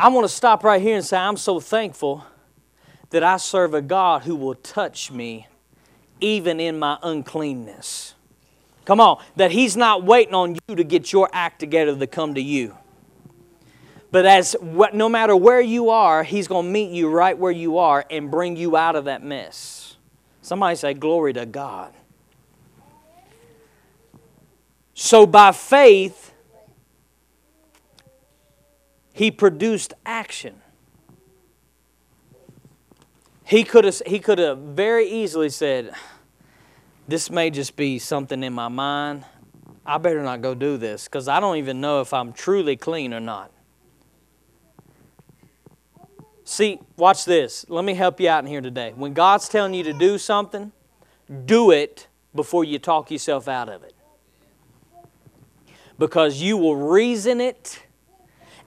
I 0.00 0.08
want 0.08 0.24
to 0.24 0.28
stop 0.28 0.64
right 0.64 0.82
here 0.82 0.96
and 0.96 1.04
say, 1.04 1.16
I'm 1.16 1.36
so 1.36 1.60
thankful 1.60 2.24
that 3.10 3.22
I 3.22 3.36
serve 3.36 3.72
a 3.72 3.80
God 3.80 4.22
who 4.22 4.34
will 4.34 4.56
touch 4.56 5.12
me 5.12 5.46
even 6.20 6.58
in 6.58 6.76
my 6.76 6.98
uncleanness. 7.04 8.14
Come 8.84 9.00
on, 9.00 9.22
that 9.36 9.52
He's 9.52 9.76
not 9.76 10.02
waiting 10.02 10.34
on 10.34 10.58
you 10.66 10.74
to 10.74 10.82
get 10.82 11.12
your 11.12 11.30
act 11.32 11.60
together 11.60 11.96
to 11.96 12.06
come 12.08 12.34
to 12.34 12.42
you. 12.42 12.76
But 14.10 14.24
as 14.24 14.54
what, 14.60 14.94
no 14.94 15.08
matter 15.08 15.36
where 15.36 15.60
you 15.60 15.90
are, 15.90 16.22
He's 16.22 16.48
going 16.48 16.64
to 16.64 16.70
meet 16.70 16.90
you 16.90 17.08
right 17.10 17.36
where 17.36 17.52
you 17.52 17.78
are 17.78 18.04
and 18.10 18.30
bring 18.30 18.56
you 18.56 18.76
out 18.76 18.96
of 18.96 19.04
that 19.04 19.22
mess. 19.22 19.96
Somebody 20.40 20.76
say, 20.76 20.94
Glory 20.94 21.34
to 21.34 21.44
God. 21.44 21.92
So 24.94 25.26
by 25.26 25.52
faith, 25.52 26.32
He 29.12 29.30
produced 29.30 29.92
action. 30.06 30.62
He 33.44 33.64
could 33.64 33.84
have, 33.84 34.02
he 34.06 34.18
could 34.18 34.38
have 34.38 34.58
very 34.58 35.08
easily 35.08 35.48
said, 35.48 35.92
This 37.06 37.30
may 37.30 37.48
just 37.50 37.76
be 37.76 37.98
something 37.98 38.42
in 38.42 38.52
my 38.52 38.68
mind. 38.68 39.24
I 39.86 39.96
better 39.96 40.22
not 40.22 40.42
go 40.42 40.54
do 40.54 40.76
this 40.76 41.04
because 41.04 41.28
I 41.28 41.40
don't 41.40 41.56
even 41.56 41.80
know 41.80 42.02
if 42.02 42.12
I'm 42.12 42.34
truly 42.34 42.76
clean 42.76 43.14
or 43.14 43.20
not. 43.20 43.50
See, 46.48 46.80
watch 46.96 47.26
this. 47.26 47.66
Let 47.68 47.84
me 47.84 47.92
help 47.92 48.18
you 48.18 48.30
out 48.30 48.42
in 48.42 48.46
here 48.46 48.62
today. 48.62 48.94
When 48.96 49.12
God's 49.12 49.50
telling 49.50 49.74
you 49.74 49.84
to 49.84 49.92
do 49.92 50.16
something, 50.16 50.72
do 51.44 51.70
it 51.70 52.08
before 52.34 52.64
you 52.64 52.78
talk 52.78 53.10
yourself 53.10 53.48
out 53.48 53.68
of 53.68 53.82
it. 53.82 53.94
Because 55.98 56.40
you 56.40 56.56
will 56.56 56.74
reason 56.74 57.42
it, 57.42 57.82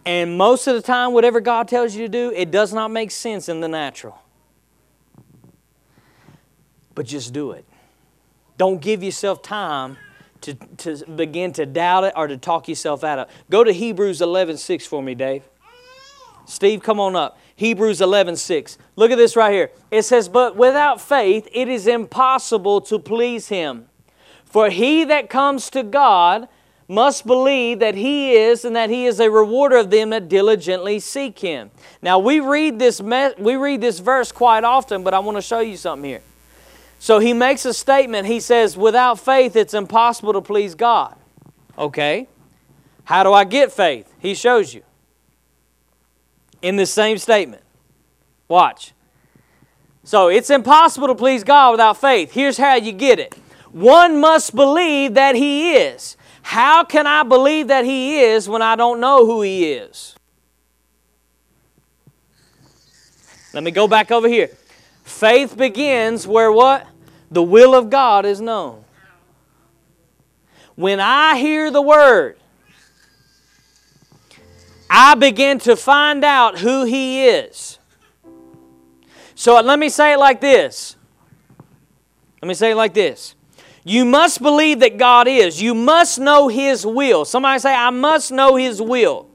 and 0.06 0.38
most 0.38 0.68
of 0.68 0.76
the 0.76 0.82
time, 0.84 1.14
whatever 1.14 1.42
God 1.42 1.68
tells 1.68 1.96
you 1.96 2.06
to 2.06 2.08
do, 2.08 2.32
it 2.36 2.52
does 2.52 2.72
not 2.72 2.92
make 2.92 3.10
sense 3.10 3.50
in 3.50 3.62
the 3.62 3.68
natural. 3.68 4.22
But 6.94 7.08
just 7.08 7.34
do 7.34 7.50
it. 7.50 7.66
Don't 8.60 8.80
give 8.80 9.02
yourself 9.02 9.42
time 9.42 9.98
to, 10.42 10.54
to 10.54 11.04
begin 11.08 11.52
to 11.54 11.66
doubt 11.66 12.04
it 12.04 12.14
or 12.16 12.28
to 12.28 12.38
talk 12.38 12.68
yourself 12.68 13.04
out 13.04 13.18
of 13.18 13.28
it. 13.28 13.34
Go 13.50 13.64
to 13.64 13.72
Hebrews 13.72 14.22
11 14.22 14.58
6 14.58 14.86
for 14.86 15.02
me, 15.02 15.16
Dave. 15.16 15.42
Steve, 16.46 16.84
come 16.84 17.00
on 17.00 17.16
up. 17.16 17.40
Hebrews 17.62 18.02
11 18.02 18.38
6. 18.38 18.80
Look 18.96 19.12
at 19.12 19.20
this 19.20 19.36
right 19.36 19.54
here. 19.54 19.70
It 19.92 20.02
says, 20.02 20.28
But 20.28 20.56
without 20.56 21.00
faith 21.00 21.48
it 21.54 21.68
is 21.68 21.86
impossible 21.86 22.82
to 22.82 22.98
please 22.98 23.50
him. 23.50 23.86
For 24.46 24.72
he 24.72 25.04
that 25.04 25.30
comes 25.30 25.70
to 25.70 25.84
God 25.84 26.48
must 26.88 27.28
believe 27.28 27.78
that 27.78 27.94
he 27.94 28.34
is 28.34 28.66
and 28.66 28.76
that 28.76 28.90
he 28.90 29.06
is 29.06 29.20
a 29.20 29.30
rewarder 29.30 29.78
of 29.78 29.92
them 29.92 30.10
that 30.10 30.28
diligently 30.28 31.00
seek 31.00 31.38
him. 31.38 31.70
Now 32.02 32.18
we 32.18 32.40
read 32.40 32.80
this 32.80 33.00
me- 33.00 33.36
we 33.38 33.58
read 33.58 33.80
this 33.80 34.00
verse 34.00 34.32
quite 34.32 34.64
often, 34.64 35.04
but 35.04 35.14
I 35.14 35.20
want 35.20 35.38
to 35.38 35.42
show 35.44 35.60
you 35.60 35.78
something 35.78 36.10
here. 36.10 36.24
So 36.98 37.20
he 37.20 37.32
makes 37.32 37.64
a 37.66 37.76
statement. 37.76 38.26
He 38.26 38.40
says, 38.40 38.76
Without 38.76 39.20
faith, 39.20 39.56
it's 39.56 39.76
impossible 39.76 40.34
to 40.34 40.42
please 40.42 40.74
God. 40.74 41.16
Okay. 41.78 42.28
How 43.04 43.22
do 43.22 43.32
I 43.34 43.44
get 43.44 43.72
faith? 43.72 44.12
He 44.18 44.34
shows 44.34 44.74
you 44.74 44.82
in 46.62 46.76
this 46.76 46.94
same 46.94 47.18
statement. 47.18 47.64
Watch. 48.48 48.94
So 50.04 50.30
it's 50.30 50.50
impossible 50.50 51.08
to 51.08 51.16
please 51.16 51.44
God 51.44 51.72
without 51.72 51.98
faith. 51.98 52.32
Here's 52.32 52.58
how 52.58 52.76
you 52.76 52.92
get 52.92 53.20
it 53.20 53.36
one 53.72 54.20
must 54.20 54.56
believe 54.56 55.14
that 55.14 55.36
He 55.36 55.76
is. 55.76 56.18
How 56.42 56.84
can 56.84 57.08
I 57.08 57.24
believe 57.24 57.68
that 57.68 57.86
He 57.86 58.20
is 58.20 58.50
when 58.50 58.62
I 58.62 58.76
don't 58.76 59.00
know 59.00 59.26
who 59.26 59.42
He 59.42 59.72
is? 59.72 60.16
Let 63.54 63.64
me 63.64 63.72
go 63.72 63.88
back 63.88 64.12
over 64.12 64.28
here. 64.28 64.50
Faith 65.04 65.58
begins 65.58 66.26
where 66.26 66.52
what? 66.52 66.88
The 67.30 67.44
will 67.44 67.76
of 67.76 67.90
God 67.90 68.26
is 68.26 68.42
known. 68.42 68.84
When 70.76 71.00
I 71.00 71.38
hear 71.38 71.70
the 71.70 71.82
word, 71.82 72.38
I 74.94 75.16
begin 75.16 75.58
to 75.60 75.78
find 75.78 76.26
out 76.26 76.60
who 76.60 76.84
He 76.84 77.26
is. 77.26 77.80
So 79.36 79.60
let 79.62 79.80
me 79.80 79.88
say 79.88 80.14
it 80.14 80.20
like 80.20 80.42
this. 80.42 80.98
Let 82.42 82.50
me 82.50 82.54
say 82.54 82.72
it 82.72 82.76
like 82.76 82.94
this. 82.94 83.36
You 83.86 84.04
must 84.04 84.42
believe 84.42 84.82
that 84.82 84.98
God 84.98 85.30
is. 85.30 85.62
You 85.62 85.74
must 85.74 86.20
know 86.20 86.50
His 86.50 86.86
will. 86.86 87.24
Somebody 87.24 87.60
say, 87.60 87.74
I 87.74 87.90
must 87.90 88.34
know 88.34 88.58
His 88.58 88.82
will. 88.82 89.30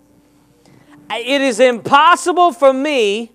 It 1.11 1.41
is 1.41 1.59
impossible 1.59 2.53
for 2.53 2.75
me 2.75 3.33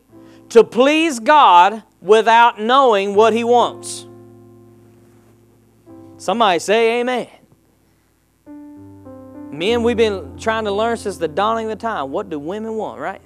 to 0.50 0.64
please 0.64 1.20
God 1.20 1.82
without 2.02 2.62
knowing 2.62 3.16
what 3.16 3.34
He 3.34 3.44
wants. 3.44 4.06
Somebody 6.18 6.60
say, 6.60 7.00
Amen. 7.00 7.41
Men, 9.62 9.84
we've 9.84 9.96
been 9.96 10.40
trying 10.40 10.66
to 10.66 10.72
learn 10.72 10.98
since 10.98 11.18
the 11.18 11.28
dawning 11.28 11.68
of 11.68 11.70
the 11.70 11.76
time. 11.76 12.12
What 12.12 12.32
do 12.32 12.40
women 12.40 12.74
want, 12.78 13.00
right? 13.00 13.22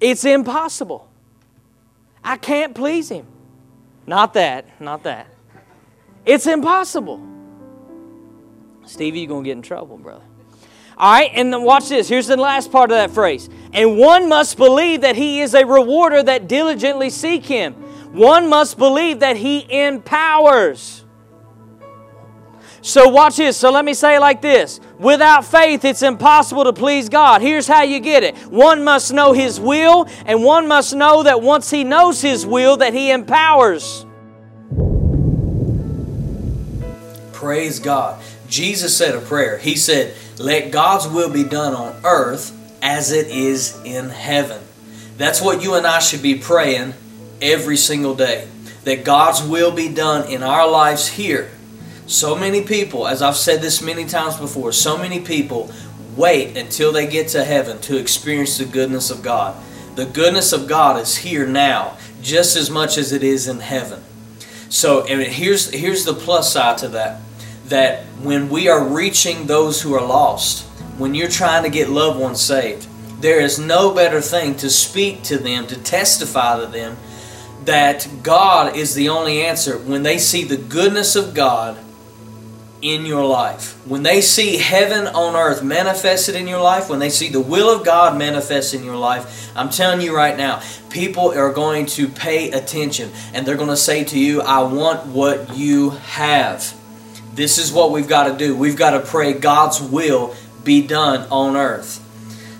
It's 0.00 0.24
impossible. 0.24 1.06
I 2.24 2.38
can't 2.38 2.74
please 2.74 3.10
him. 3.10 3.26
Not 4.06 4.32
that, 4.32 4.80
not 4.80 5.02
that. 5.02 5.26
It's 6.24 6.46
impossible. 6.46 7.22
Stevie, 8.86 9.20
you're 9.20 9.28
going 9.28 9.44
to 9.44 9.48
get 9.48 9.56
in 9.58 9.60
trouble, 9.60 9.98
brother. 9.98 10.24
All 10.96 11.12
right, 11.12 11.30
and 11.34 11.52
then 11.52 11.62
watch 11.62 11.90
this. 11.90 12.08
Here's 12.08 12.26
the 12.26 12.38
last 12.38 12.72
part 12.72 12.90
of 12.90 12.96
that 12.96 13.10
phrase. 13.10 13.50
And 13.74 13.98
one 13.98 14.30
must 14.30 14.56
believe 14.56 15.02
that 15.02 15.16
he 15.16 15.42
is 15.42 15.52
a 15.52 15.66
rewarder 15.66 16.22
that 16.22 16.48
diligently 16.48 17.10
seek 17.10 17.44
him. 17.44 17.74
One 18.14 18.48
must 18.48 18.78
believe 18.78 19.20
that 19.20 19.36
he 19.36 19.66
empowers. 19.70 20.99
So 22.82 23.08
watch 23.08 23.36
this. 23.36 23.56
So 23.56 23.70
let 23.70 23.84
me 23.84 23.94
say 23.94 24.16
it 24.16 24.20
like 24.20 24.40
this. 24.40 24.80
Without 24.98 25.44
faith, 25.44 25.84
it's 25.84 26.02
impossible 26.02 26.64
to 26.64 26.72
please 26.72 27.08
God. 27.08 27.42
Here's 27.42 27.66
how 27.66 27.82
you 27.82 28.00
get 28.00 28.22
it. 28.22 28.36
One 28.48 28.84
must 28.84 29.12
know 29.12 29.32
his 29.32 29.60
will, 29.60 30.08
and 30.24 30.42
one 30.42 30.66
must 30.66 30.94
know 30.94 31.22
that 31.22 31.42
once 31.42 31.70
he 31.70 31.84
knows 31.84 32.22
his 32.22 32.46
will, 32.46 32.78
that 32.78 32.94
he 32.94 33.10
empowers. 33.10 34.06
Praise 37.32 37.78
God. 37.78 38.22
Jesus 38.48 38.96
said 38.96 39.14
a 39.14 39.20
prayer. 39.20 39.58
He 39.58 39.76
said, 39.76 40.14
Let 40.38 40.72
God's 40.72 41.06
will 41.06 41.30
be 41.30 41.44
done 41.44 41.74
on 41.74 42.00
earth 42.04 42.56
as 42.82 43.12
it 43.12 43.28
is 43.28 43.78
in 43.84 44.08
heaven. 44.08 44.60
That's 45.16 45.40
what 45.40 45.62
you 45.62 45.74
and 45.74 45.86
I 45.86 45.98
should 45.98 46.22
be 46.22 46.36
praying 46.36 46.94
every 47.42 47.76
single 47.76 48.14
day. 48.14 48.48
That 48.84 49.04
God's 49.04 49.42
will 49.42 49.70
be 49.70 49.88
done 49.92 50.30
in 50.30 50.42
our 50.42 50.68
lives 50.68 51.08
here. 51.08 51.50
So 52.10 52.34
many 52.34 52.62
people, 52.62 53.06
as 53.06 53.22
I've 53.22 53.36
said 53.36 53.62
this 53.62 53.80
many 53.80 54.04
times 54.04 54.36
before, 54.36 54.72
so 54.72 54.98
many 54.98 55.20
people 55.20 55.70
wait 56.16 56.56
until 56.56 56.90
they 56.90 57.06
get 57.06 57.28
to 57.28 57.44
heaven 57.44 57.80
to 57.82 57.96
experience 57.96 58.58
the 58.58 58.64
goodness 58.64 59.12
of 59.12 59.22
God. 59.22 59.56
The 59.94 60.06
goodness 60.06 60.52
of 60.52 60.66
God 60.66 61.00
is 61.00 61.18
here 61.18 61.46
now, 61.46 61.96
just 62.20 62.56
as 62.56 62.68
much 62.68 62.98
as 62.98 63.12
it 63.12 63.22
is 63.22 63.46
in 63.46 63.60
heaven. 63.60 64.02
So 64.70 65.06
and 65.06 65.22
here's 65.22 65.70
here's 65.70 66.04
the 66.04 66.12
plus 66.12 66.52
side 66.52 66.78
to 66.78 66.88
that. 66.88 67.20
That 67.66 68.04
when 68.20 68.48
we 68.48 68.68
are 68.68 68.84
reaching 68.84 69.46
those 69.46 69.80
who 69.80 69.94
are 69.94 70.04
lost, 70.04 70.64
when 70.98 71.14
you're 71.14 71.28
trying 71.28 71.62
to 71.62 71.70
get 71.70 71.90
loved 71.90 72.18
ones 72.18 72.40
saved, 72.40 72.88
there 73.22 73.38
is 73.38 73.60
no 73.60 73.94
better 73.94 74.20
thing 74.20 74.56
to 74.56 74.68
speak 74.68 75.22
to 75.24 75.38
them, 75.38 75.68
to 75.68 75.80
testify 75.80 76.58
to 76.58 76.66
them 76.66 76.96
that 77.66 78.08
God 78.24 78.74
is 78.74 78.96
the 78.96 79.08
only 79.08 79.42
answer. 79.42 79.78
When 79.78 80.02
they 80.02 80.18
see 80.18 80.42
the 80.42 80.56
goodness 80.56 81.14
of 81.14 81.34
God 81.34 81.78
in 82.82 83.04
your 83.04 83.24
life, 83.24 83.74
when 83.86 84.02
they 84.02 84.20
see 84.20 84.56
heaven 84.56 85.06
on 85.08 85.36
earth 85.36 85.62
manifested 85.62 86.34
in 86.34 86.46
your 86.46 86.60
life, 86.60 86.88
when 86.88 86.98
they 86.98 87.10
see 87.10 87.28
the 87.28 87.40
will 87.40 87.74
of 87.74 87.84
God 87.84 88.16
manifest 88.16 88.74
in 88.74 88.84
your 88.84 88.96
life, 88.96 89.50
I'm 89.56 89.70
telling 89.70 90.00
you 90.00 90.14
right 90.14 90.36
now, 90.36 90.62
people 90.88 91.32
are 91.32 91.52
going 91.52 91.86
to 91.86 92.08
pay 92.08 92.50
attention 92.50 93.10
and 93.34 93.46
they're 93.46 93.56
going 93.56 93.68
to 93.68 93.76
say 93.76 94.04
to 94.04 94.18
you, 94.18 94.40
I 94.40 94.62
want 94.62 95.06
what 95.06 95.56
you 95.56 95.90
have. 95.90 96.74
This 97.34 97.58
is 97.58 97.72
what 97.72 97.92
we've 97.92 98.08
got 98.08 98.28
to 98.28 98.36
do. 98.36 98.56
We've 98.56 98.76
got 98.76 98.90
to 98.90 99.00
pray 99.00 99.34
God's 99.34 99.80
will 99.80 100.34
be 100.64 100.86
done 100.86 101.28
on 101.30 101.56
earth. 101.56 102.06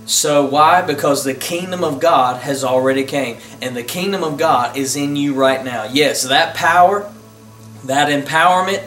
So 0.06 0.44
why? 0.44 0.83
Because 0.83 1.24
the 1.24 1.35
kingdom 1.35 1.85
of 1.85 2.00
God 2.00 2.42
has 2.42 2.64
already 2.64 3.04
came 3.04 3.38
and 3.62 3.76
the 3.76 3.85
kingdom 3.85 4.24
of 4.24 4.38
God 4.38 4.76
is 4.76 4.96
in 4.96 5.14
you 5.16 5.35
right 5.35 5.64
now. 5.64 5.85
Yes, 5.85 6.24
that 6.24 6.56
power, 6.56 7.12
that 7.85 8.09
empowerment, 8.09 8.85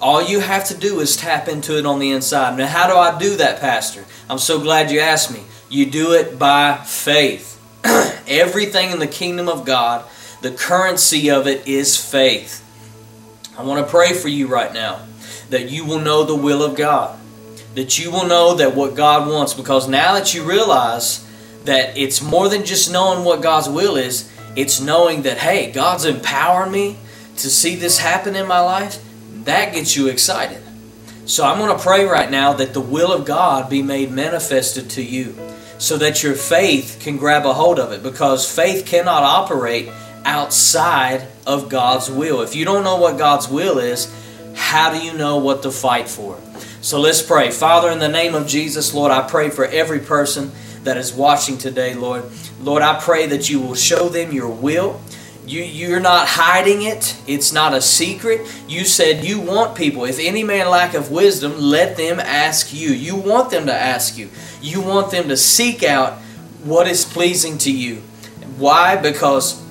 all 0.00 0.22
you 0.22 0.40
have 0.40 0.66
to 0.66 0.76
do 0.76 1.00
is 1.00 1.16
tap 1.16 1.48
into 1.48 1.78
it 1.78 1.86
on 1.86 1.98
the 1.98 2.10
inside. 2.10 2.58
Now, 2.58 2.66
how 2.66 2.86
do 2.86 2.96
I 2.96 3.18
do 3.18 3.36
that, 3.36 3.60
Pastor? 3.60 4.04
I'm 4.28 4.38
so 4.38 4.60
glad 4.60 4.90
you 4.90 5.00
asked 5.00 5.32
me. 5.32 5.44
You 5.68 5.86
do 5.86 6.12
it 6.12 6.38
by 6.38 6.76
faith. 6.84 7.60
Everything 8.26 8.90
in 8.90 8.98
the 8.98 9.06
kingdom 9.06 9.48
of 9.48 9.64
God, 9.64 10.04
the 10.42 10.50
currency 10.50 11.30
of 11.30 11.46
it 11.46 11.66
is 11.66 11.96
faith. 11.96 12.60
I 13.56 13.62
want 13.62 13.84
to 13.84 13.90
pray 13.90 14.12
for 14.12 14.28
you 14.28 14.46
right 14.46 14.72
now 14.72 15.06
that 15.50 15.70
you 15.70 15.84
will 15.84 16.00
know 16.00 16.24
the 16.24 16.34
will 16.34 16.62
of 16.62 16.76
God, 16.76 17.18
that 17.74 17.98
you 17.98 18.10
will 18.10 18.26
know 18.26 18.54
that 18.54 18.74
what 18.74 18.96
God 18.96 19.28
wants, 19.28 19.54
because 19.54 19.88
now 19.88 20.14
that 20.14 20.34
you 20.34 20.42
realize 20.42 21.24
that 21.64 21.96
it's 21.96 22.20
more 22.20 22.48
than 22.48 22.64
just 22.64 22.92
knowing 22.92 23.24
what 23.24 23.42
God's 23.42 23.68
will 23.68 23.96
is, 23.96 24.30
it's 24.56 24.80
knowing 24.80 25.22
that, 25.22 25.38
hey, 25.38 25.70
God's 25.70 26.04
empowering 26.04 26.72
me 26.72 26.98
to 27.36 27.50
see 27.50 27.74
this 27.74 27.98
happen 27.98 28.36
in 28.36 28.46
my 28.46 28.60
life 28.60 29.02
that 29.44 29.72
gets 29.74 29.96
you 29.96 30.08
excited. 30.08 30.62
So 31.26 31.44
I'm 31.44 31.58
going 31.58 31.74
to 31.74 31.82
pray 31.82 32.04
right 32.04 32.30
now 32.30 32.52
that 32.54 32.74
the 32.74 32.80
will 32.80 33.12
of 33.12 33.24
God 33.24 33.70
be 33.70 33.82
made 33.82 34.10
manifested 34.10 34.90
to 34.90 35.02
you 35.02 35.34
so 35.78 35.96
that 35.98 36.22
your 36.22 36.34
faith 36.34 36.98
can 37.00 37.16
grab 37.16 37.46
a 37.46 37.52
hold 37.52 37.78
of 37.78 37.92
it 37.92 38.02
because 38.02 38.50
faith 38.50 38.86
cannot 38.86 39.22
operate 39.22 39.90
outside 40.24 41.26
of 41.46 41.68
God's 41.68 42.10
will. 42.10 42.42
If 42.42 42.54
you 42.54 42.64
don't 42.64 42.84
know 42.84 42.96
what 42.96 43.18
God's 43.18 43.48
will 43.48 43.78
is, 43.78 44.12
how 44.54 44.92
do 44.92 45.04
you 45.04 45.14
know 45.14 45.38
what 45.38 45.62
to 45.62 45.70
fight 45.70 46.08
for? 46.08 46.38
So 46.80 47.00
let's 47.00 47.22
pray. 47.22 47.50
Father, 47.50 47.90
in 47.90 47.98
the 47.98 48.08
name 48.08 48.34
of 48.34 48.46
Jesus, 48.46 48.92
Lord, 48.94 49.10
I 49.10 49.26
pray 49.26 49.50
for 49.50 49.64
every 49.64 50.00
person 50.00 50.52
that 50.84 50.96
is 50.96 51.12
watching 51.12 51.56
today, 51.58 51.94
Lord. 51.94 52.24
Lord, 52.60 52.82
I 52.82 53.00
pray 53.00 53.26
that 53.28 53.48
you 53.48 53.60
will 53.60 53.74
show 53.74 54.08
them 54.08 54.32
your 54.32 54.50
will. 54.50 55.00
You, 55.46 55.62
you're 55.62 56.00
not 56.00 56.26
hiding 56.26 56.82
it. 56.82 57.16
It's 57.26 57.52
not 57.52 57.74
a 57.74 57.82
secret. 57.82 58.40
You 58.66 58.84
said 58.84 59.24
you 59.24 59.40
want 59.40 59.76
people. 59.76 60.04
If 60.04 60.18
any 60.18 60.42
man 60.42 60.70
lack 60.70 60.94
of 60.94 61.10
wisdom, 61.10 61.58
let 61.58 61.96
them 61.96 62.18
ask 62.18 62.72
you. 62.72 62.90
You 62.90 63.16
want 63.16 63.50
them 63.50 63.66
to 63.66 63.74
ask 63.74 64.16
you. 64.16 64.30
You 64.62 64.80
want 64.80 65.10
them 65.10 65.28
to 65.28 65.36
seek 65.36 65.82
out 65.82 66.14
what 66.62 66.88
is 66.88 67.04
pleasing 67.04 67.58
to 67.58 67.70
you. 67.70 67.96
Why? 68.56 68.96
Because, 68.96 69.62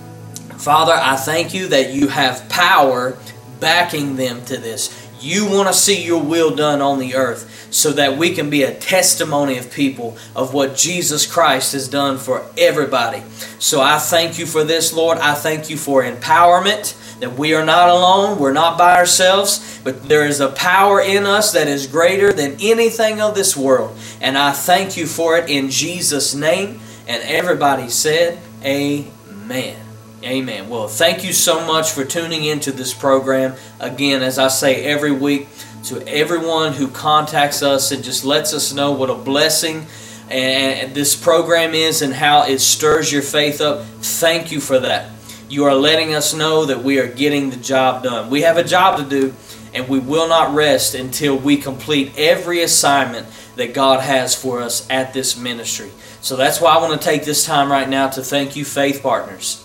Father, 0.57 0.93
I 0.93 1.15
thank 1.15 1.53
you 1.53 1.67
that 1.69 1.91
you 1.91 2.07
have 2.07 2.47
power 2.49 3.17
backing 3.59 4.15
them 4.15 4.45
to 4.45 4.57
this. 4.57 5.02
You 5.23 5.49
want 5.49 5.69
to 5.69 5.73
see 5.73 6.03
your 6.03 6.21
will 6.21 6.53
done 6.53 6.81
on 6.81 6.99
the 6.99 7.15
earth 7.15 7.69
so 7.71 7.93
that 7.93 8.17
we 8.17 8.35
can 8.35 8.49
be 8.49 8.63
a 8.63 8.73
testimony 8.73 9.57
of 9.57 9.71
people 9.71 10.17
of 10.35 10.53
what 10.53 10.75
Jesus 10.75 11.25
Christ 11.25 11.71
has 11.71 11.87
done 11.87 12.17
for 12.17 12.45
everybody. 12.57 13.23
So 13.57 13.79
I 13.79 13.99
thank 13.99 14.37
you 14.37 14.45
for 14.45 14.65
this, 14.65 14.91
Lord. 14.91 15.17
I 15.19 15.33
thank 15.33 15.69
you 15.69 15.77
for 15.77 16.03
empowerment, 16.03 17.19
that 17.21 17.37
we 17.37 17.53
are 17.53 17.63
not 17.63 17.87
alone, 17.87 18.37
we're 18.37 18.51
not 18.51 18.77
by 18.77 18.97
ourselves, 18.97 19.79
but 19.81 20.09
there 20.09 20.25
is 20.25 20.41
a 20.41 20.49
power 20.49 20.99
in 20.99 21.25
us 21.25 21.53
that 21.53 21.69
is 21.69 21.87
greater 21.87 22.33
than 22.33 22.57
anything 22.59 23.21
of 23.21 23.33
this 23.33 23.55
world. 23.55 23.97
And 24.19 24.37
I 24.37 24.51
thank 24.51 24.97
you 24.97 25.05
for 25.05 25.37
it 25.37 25.49
in 25.49 25.69
Jesus' 25.69 26.35
name. 26.35 26.81
And 27.07 27.23
everybody 27.23 27.87
said, 27.87 28.39
Amen. 28.61 29.77
Amen. 30.23 30.69
Well, 30.69 30.87
thank 30.87 31.25
you 31.25 31.33
so 31.33 31.67
much 31.67 31.91
for 31.91 32.05
tuning 32.05 32.45
into 32.45 32.71
this 32.71 32.93
program. 32.93 33.55
Again, 33.81 34.21
as 34.21 34.39
I 34.39 34.47
say 34.47 34.85
every 34.85 35.11
week, 35.11 35.49
to 35.85 36.07
everyone 36.07 36.71
who 36.71 36.87
contacts 36.87 37.61
us 37.61 37.91
and 37.91 38.01
just 38.05 38.23
lets 38.23 38.53
us 38.53 38.71
know 38.71 38.93
what 38.93 39.09
a 39.09 39.15
blessing 39.15 39.85
and 40.29 40.95
this 40.95 41.13
program 41.13 41.73
is 41.73 42.01
and 42.01 42.13
how 42.13 42.43
it 42.43 42.59
stirs 42.59 43.11
your 43.11 43.21
faith 43.21 43.59
up. 43.59 43.83
Thank 43.83 44.49
you 44.49 44.61
for 44.61 44.79
that. 44.79 45.11
You 45.49 45.65
are 45.65 45.75
letting 45.75 46.13
us 46.13 46.33
know 46.33 46.65
that 46.67 46.81
we 46.81 46.99
are 46.99 47.07
getting 47.07 47.49
the 47.49 47.57
job 47.57 48.03
done. 48.03 48.29
We 48.29 48.43
have 48.43 48.55
a 48.55 48.63
job 48.63 48.97
to 48.99 49.03
do, 49.03 49.33
and 49.73 49.89
we 49.89 49.99
will 49.99 50.29
not 50.29 50.55
rest 50.55 50.95
until 50.95 51.37
we 51.37 51.57
complete 51.57 52.13
every 52.17 52.63
assignment 52.63 53.27
that 53.57 53.73
God 53.73 53.99
has 53.99 54.33
for 54.33 54.61
us 54.61 54.89
at 54.89 55.13
this 55.13 55.37
ministry. 55.37 55.91
So 56.21 56.37
that's 56.37 56.61
why 56.61 56.73
I 56.73 56.77
want 56.77 56.99
to 56.99 57.05
take 57.05 57.25
this 57.25 57.45
time 57.45 57.69
right 57.69 57.89
now 57.89 58.07
to 58.07 58.23
thank 58.23 58.55
you, 58.55 58.63
faith 58.63 59.03
partners 59.03 59.63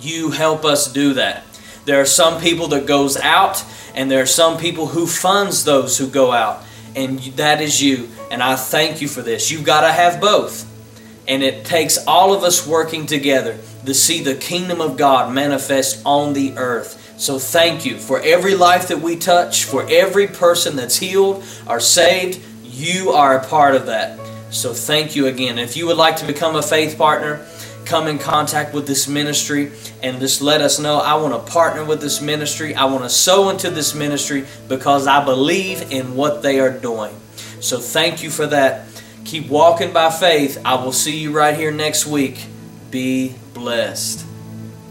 you 0.00 0.30
help 0.30 0.64
us 0.64 0.92
do 0.92 1.14
that. 1.14 1.44
There 1.84 2.00
are 2.00 2.06
some 2.06 2.40
people 2.40 2.68
that 2.68 2.86
goes 2.86 3.16
out 3.16 3.64
and 3.94 4.10
there 4.10 4.22
are 4.22 4.26
some 4.26 4.58
people 4.58 4.86
who 4.88 5.06
funds 5.06 5.64
those 5.64 5.98
who 5.98 6.08
go 6.08 6.32
out 6.32 6.64
and 6.94 7.18
that 7.36 7.60
is 7.60 7.82
you 7.82 8.08
and 8.30 8.42
I 8.42 8.56
thank 8.56 9.00
you 9.00 9.08
for 9.08 9.22
this. 9.22 9.50
You've 9.50 9.64
got 9.64 9.82
to 9.82 9.92
have 9.92 10.20
both. 10.20 10.72
And 11.28 11.42
it 11.42 11.64
takes 11.64 11.98
all 12.06 12.32
of 12.32 12.44
us 12.44 12.66
working 12.66 13.06
together 13.06 13.58
to 13.84 13.94
see 13.94 14.22
the 14.22 14.34
kingdom 14.34 14.80
of 14.80 14.96
God 14.96 15.32
manifest 15.32 16.02
on 16.04 16.32
the 16.32 16.56
earth. 16.56 17.14
So 17.18 17.38
thank 17.38 17.84
you 17.84 17.98
for 17.98 18.20
every 18.20 18.54
life 18.54 18.88
that 18.88 19.00
we 19.00 19.16
touch, 19.16 19.64
for 19.64 19.86
every 19.88 20.26
person 20.26 20.76
that's 20.76 20.96
healed 20.96 21.44
or 21.68 21.80
saved. 21.80 22.40
You 22.62 23.10
are 23.10 23.38
a 23.38 23.46
part 23.46 23.74
of 23.74 23.86
that. 23.86 24.18
So 24.50 24.72
thank 24.72 25.16
you 25.16 25.26
again. 25.26 25.58
If 25.58 25.76
you 25.76 25.86
would 25.86 25.96
like 25.96 26.16
to 26.16 26.26
become 26.26 26.56
a 26.56 26.62
faith 26.62 26.96
partner, 26.96 27.44
come 27.86 28.08
in 28.08 28.18
contact 28.18 28.74
with 28.74 28.86
this 28.86 29.08
ministry 29.08 29.72
and 30.02 30.18
just 30.20 30.42
let 30.42 30.60
us 30.60 30.78
know 30.78 30.98
I 30.98 31.14
want 31.14 31.32
to 31.34 31.52
partner 31.52 31.84
with 31.84 32.00
this 32.00 32.20
ministry. 32.20 32.74
I 32.74 32.84
want 32.86 33.04
to 33.04 33.10
sow 33.10 33.48
into 33.48 33.70
this 33.70 33.94
ministry 33.94 34.44
because 34.68 35.06
I 35.06 35.24
believe 35.24 35.92
in 35.92 36.16
what 36.16 36.42
they 36.42 36.60
are 36.60 36.76
doing. 36.76 37.14
So 37.60 37.78
thank 37.78 38.22
you 38.22 38.30
for 38.30 38.46
that. 38.48 38.86
Keep 39.24 39.48
walking 39.48 39.92
by 39.92 40.10
faith. 40.10 40.60
I 40.64 40.74
will 40.74 40.92
see 40.92 41.16
you 41.16 41.32
right 41.32 41.56
here 41.56 41.70
next 41.70 42.06
week. 42.06 42.46
Be 42.90 43.34
blessed. 43.54 44.26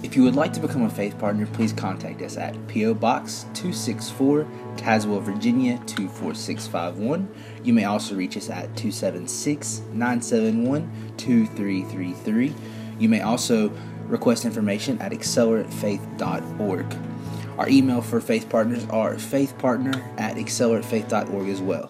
If 0.03 0.15
you 0.15 0.23
would 0.23 0.35
like 0.35 0.53
to 0.53 0.59
become 0.59 0.83
a 0.83 0.89
faith 0.89 1.17
partner, 1.17 1.47
please 1.47 1.73
contact 1.73 2.21
us 2.21 2.37
at 2.37 2.55
P.O. 2.67 2.93
Box 2.93 3.45
264, 3.55 4.45
Tazewell, 4.75 5.21
Virginia 5.21 5.77
24651. 5.87 7.27
You 7.63 7.73
may 7.73 7.85
also 7.85 8.15
reach 8.15 8.37
us 8.37 8.49
at 8.49 8.75
276 8.75 9.79
971 9.93 10.91
2333. 11.17 12.53
You 12.99 13.09
may 13.09 13.21
also 13.21 13.71
request 14.07 14.45
information 14.45 14.99
at 15.01 15.11
acceleratefaith.org. 15.11 16.97
Our 17.57 17.69
email 17.69 18.01
for 18.01 18.19
faith 18.19 18.49
partners 18.49 18.85
are 18.89 19.15
faithpartner 19.15 19.95
at 20.19 20.35
acceleratefaith.org 20.35 21.49
as 21.49 21.61
well. 21.61 21.89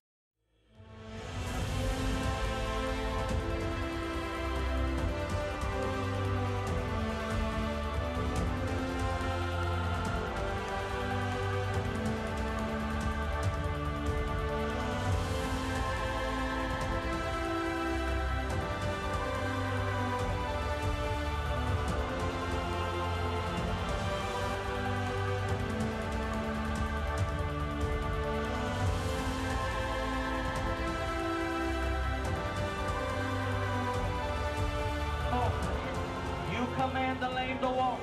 The 37.62 37.68
to 37.68 37.74
walk. 37.74 38.00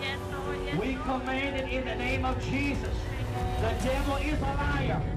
Yes, 0.00 0.18
Lord. 0.32 0.58
Yes, 0.64 0.76
We 0.78 0.94
command 0.94 1.56
it 1.56 1.72
in 1.72 1.84
the 1.84 1.94
name 1.94 2.24
of 2.24 2.42
Jesus. 2.44 2.96
The 3.60 3.74
devil 3.84 4.16
is 4.16 4.38
a 4.38 4.42
liar. 4.42 5.15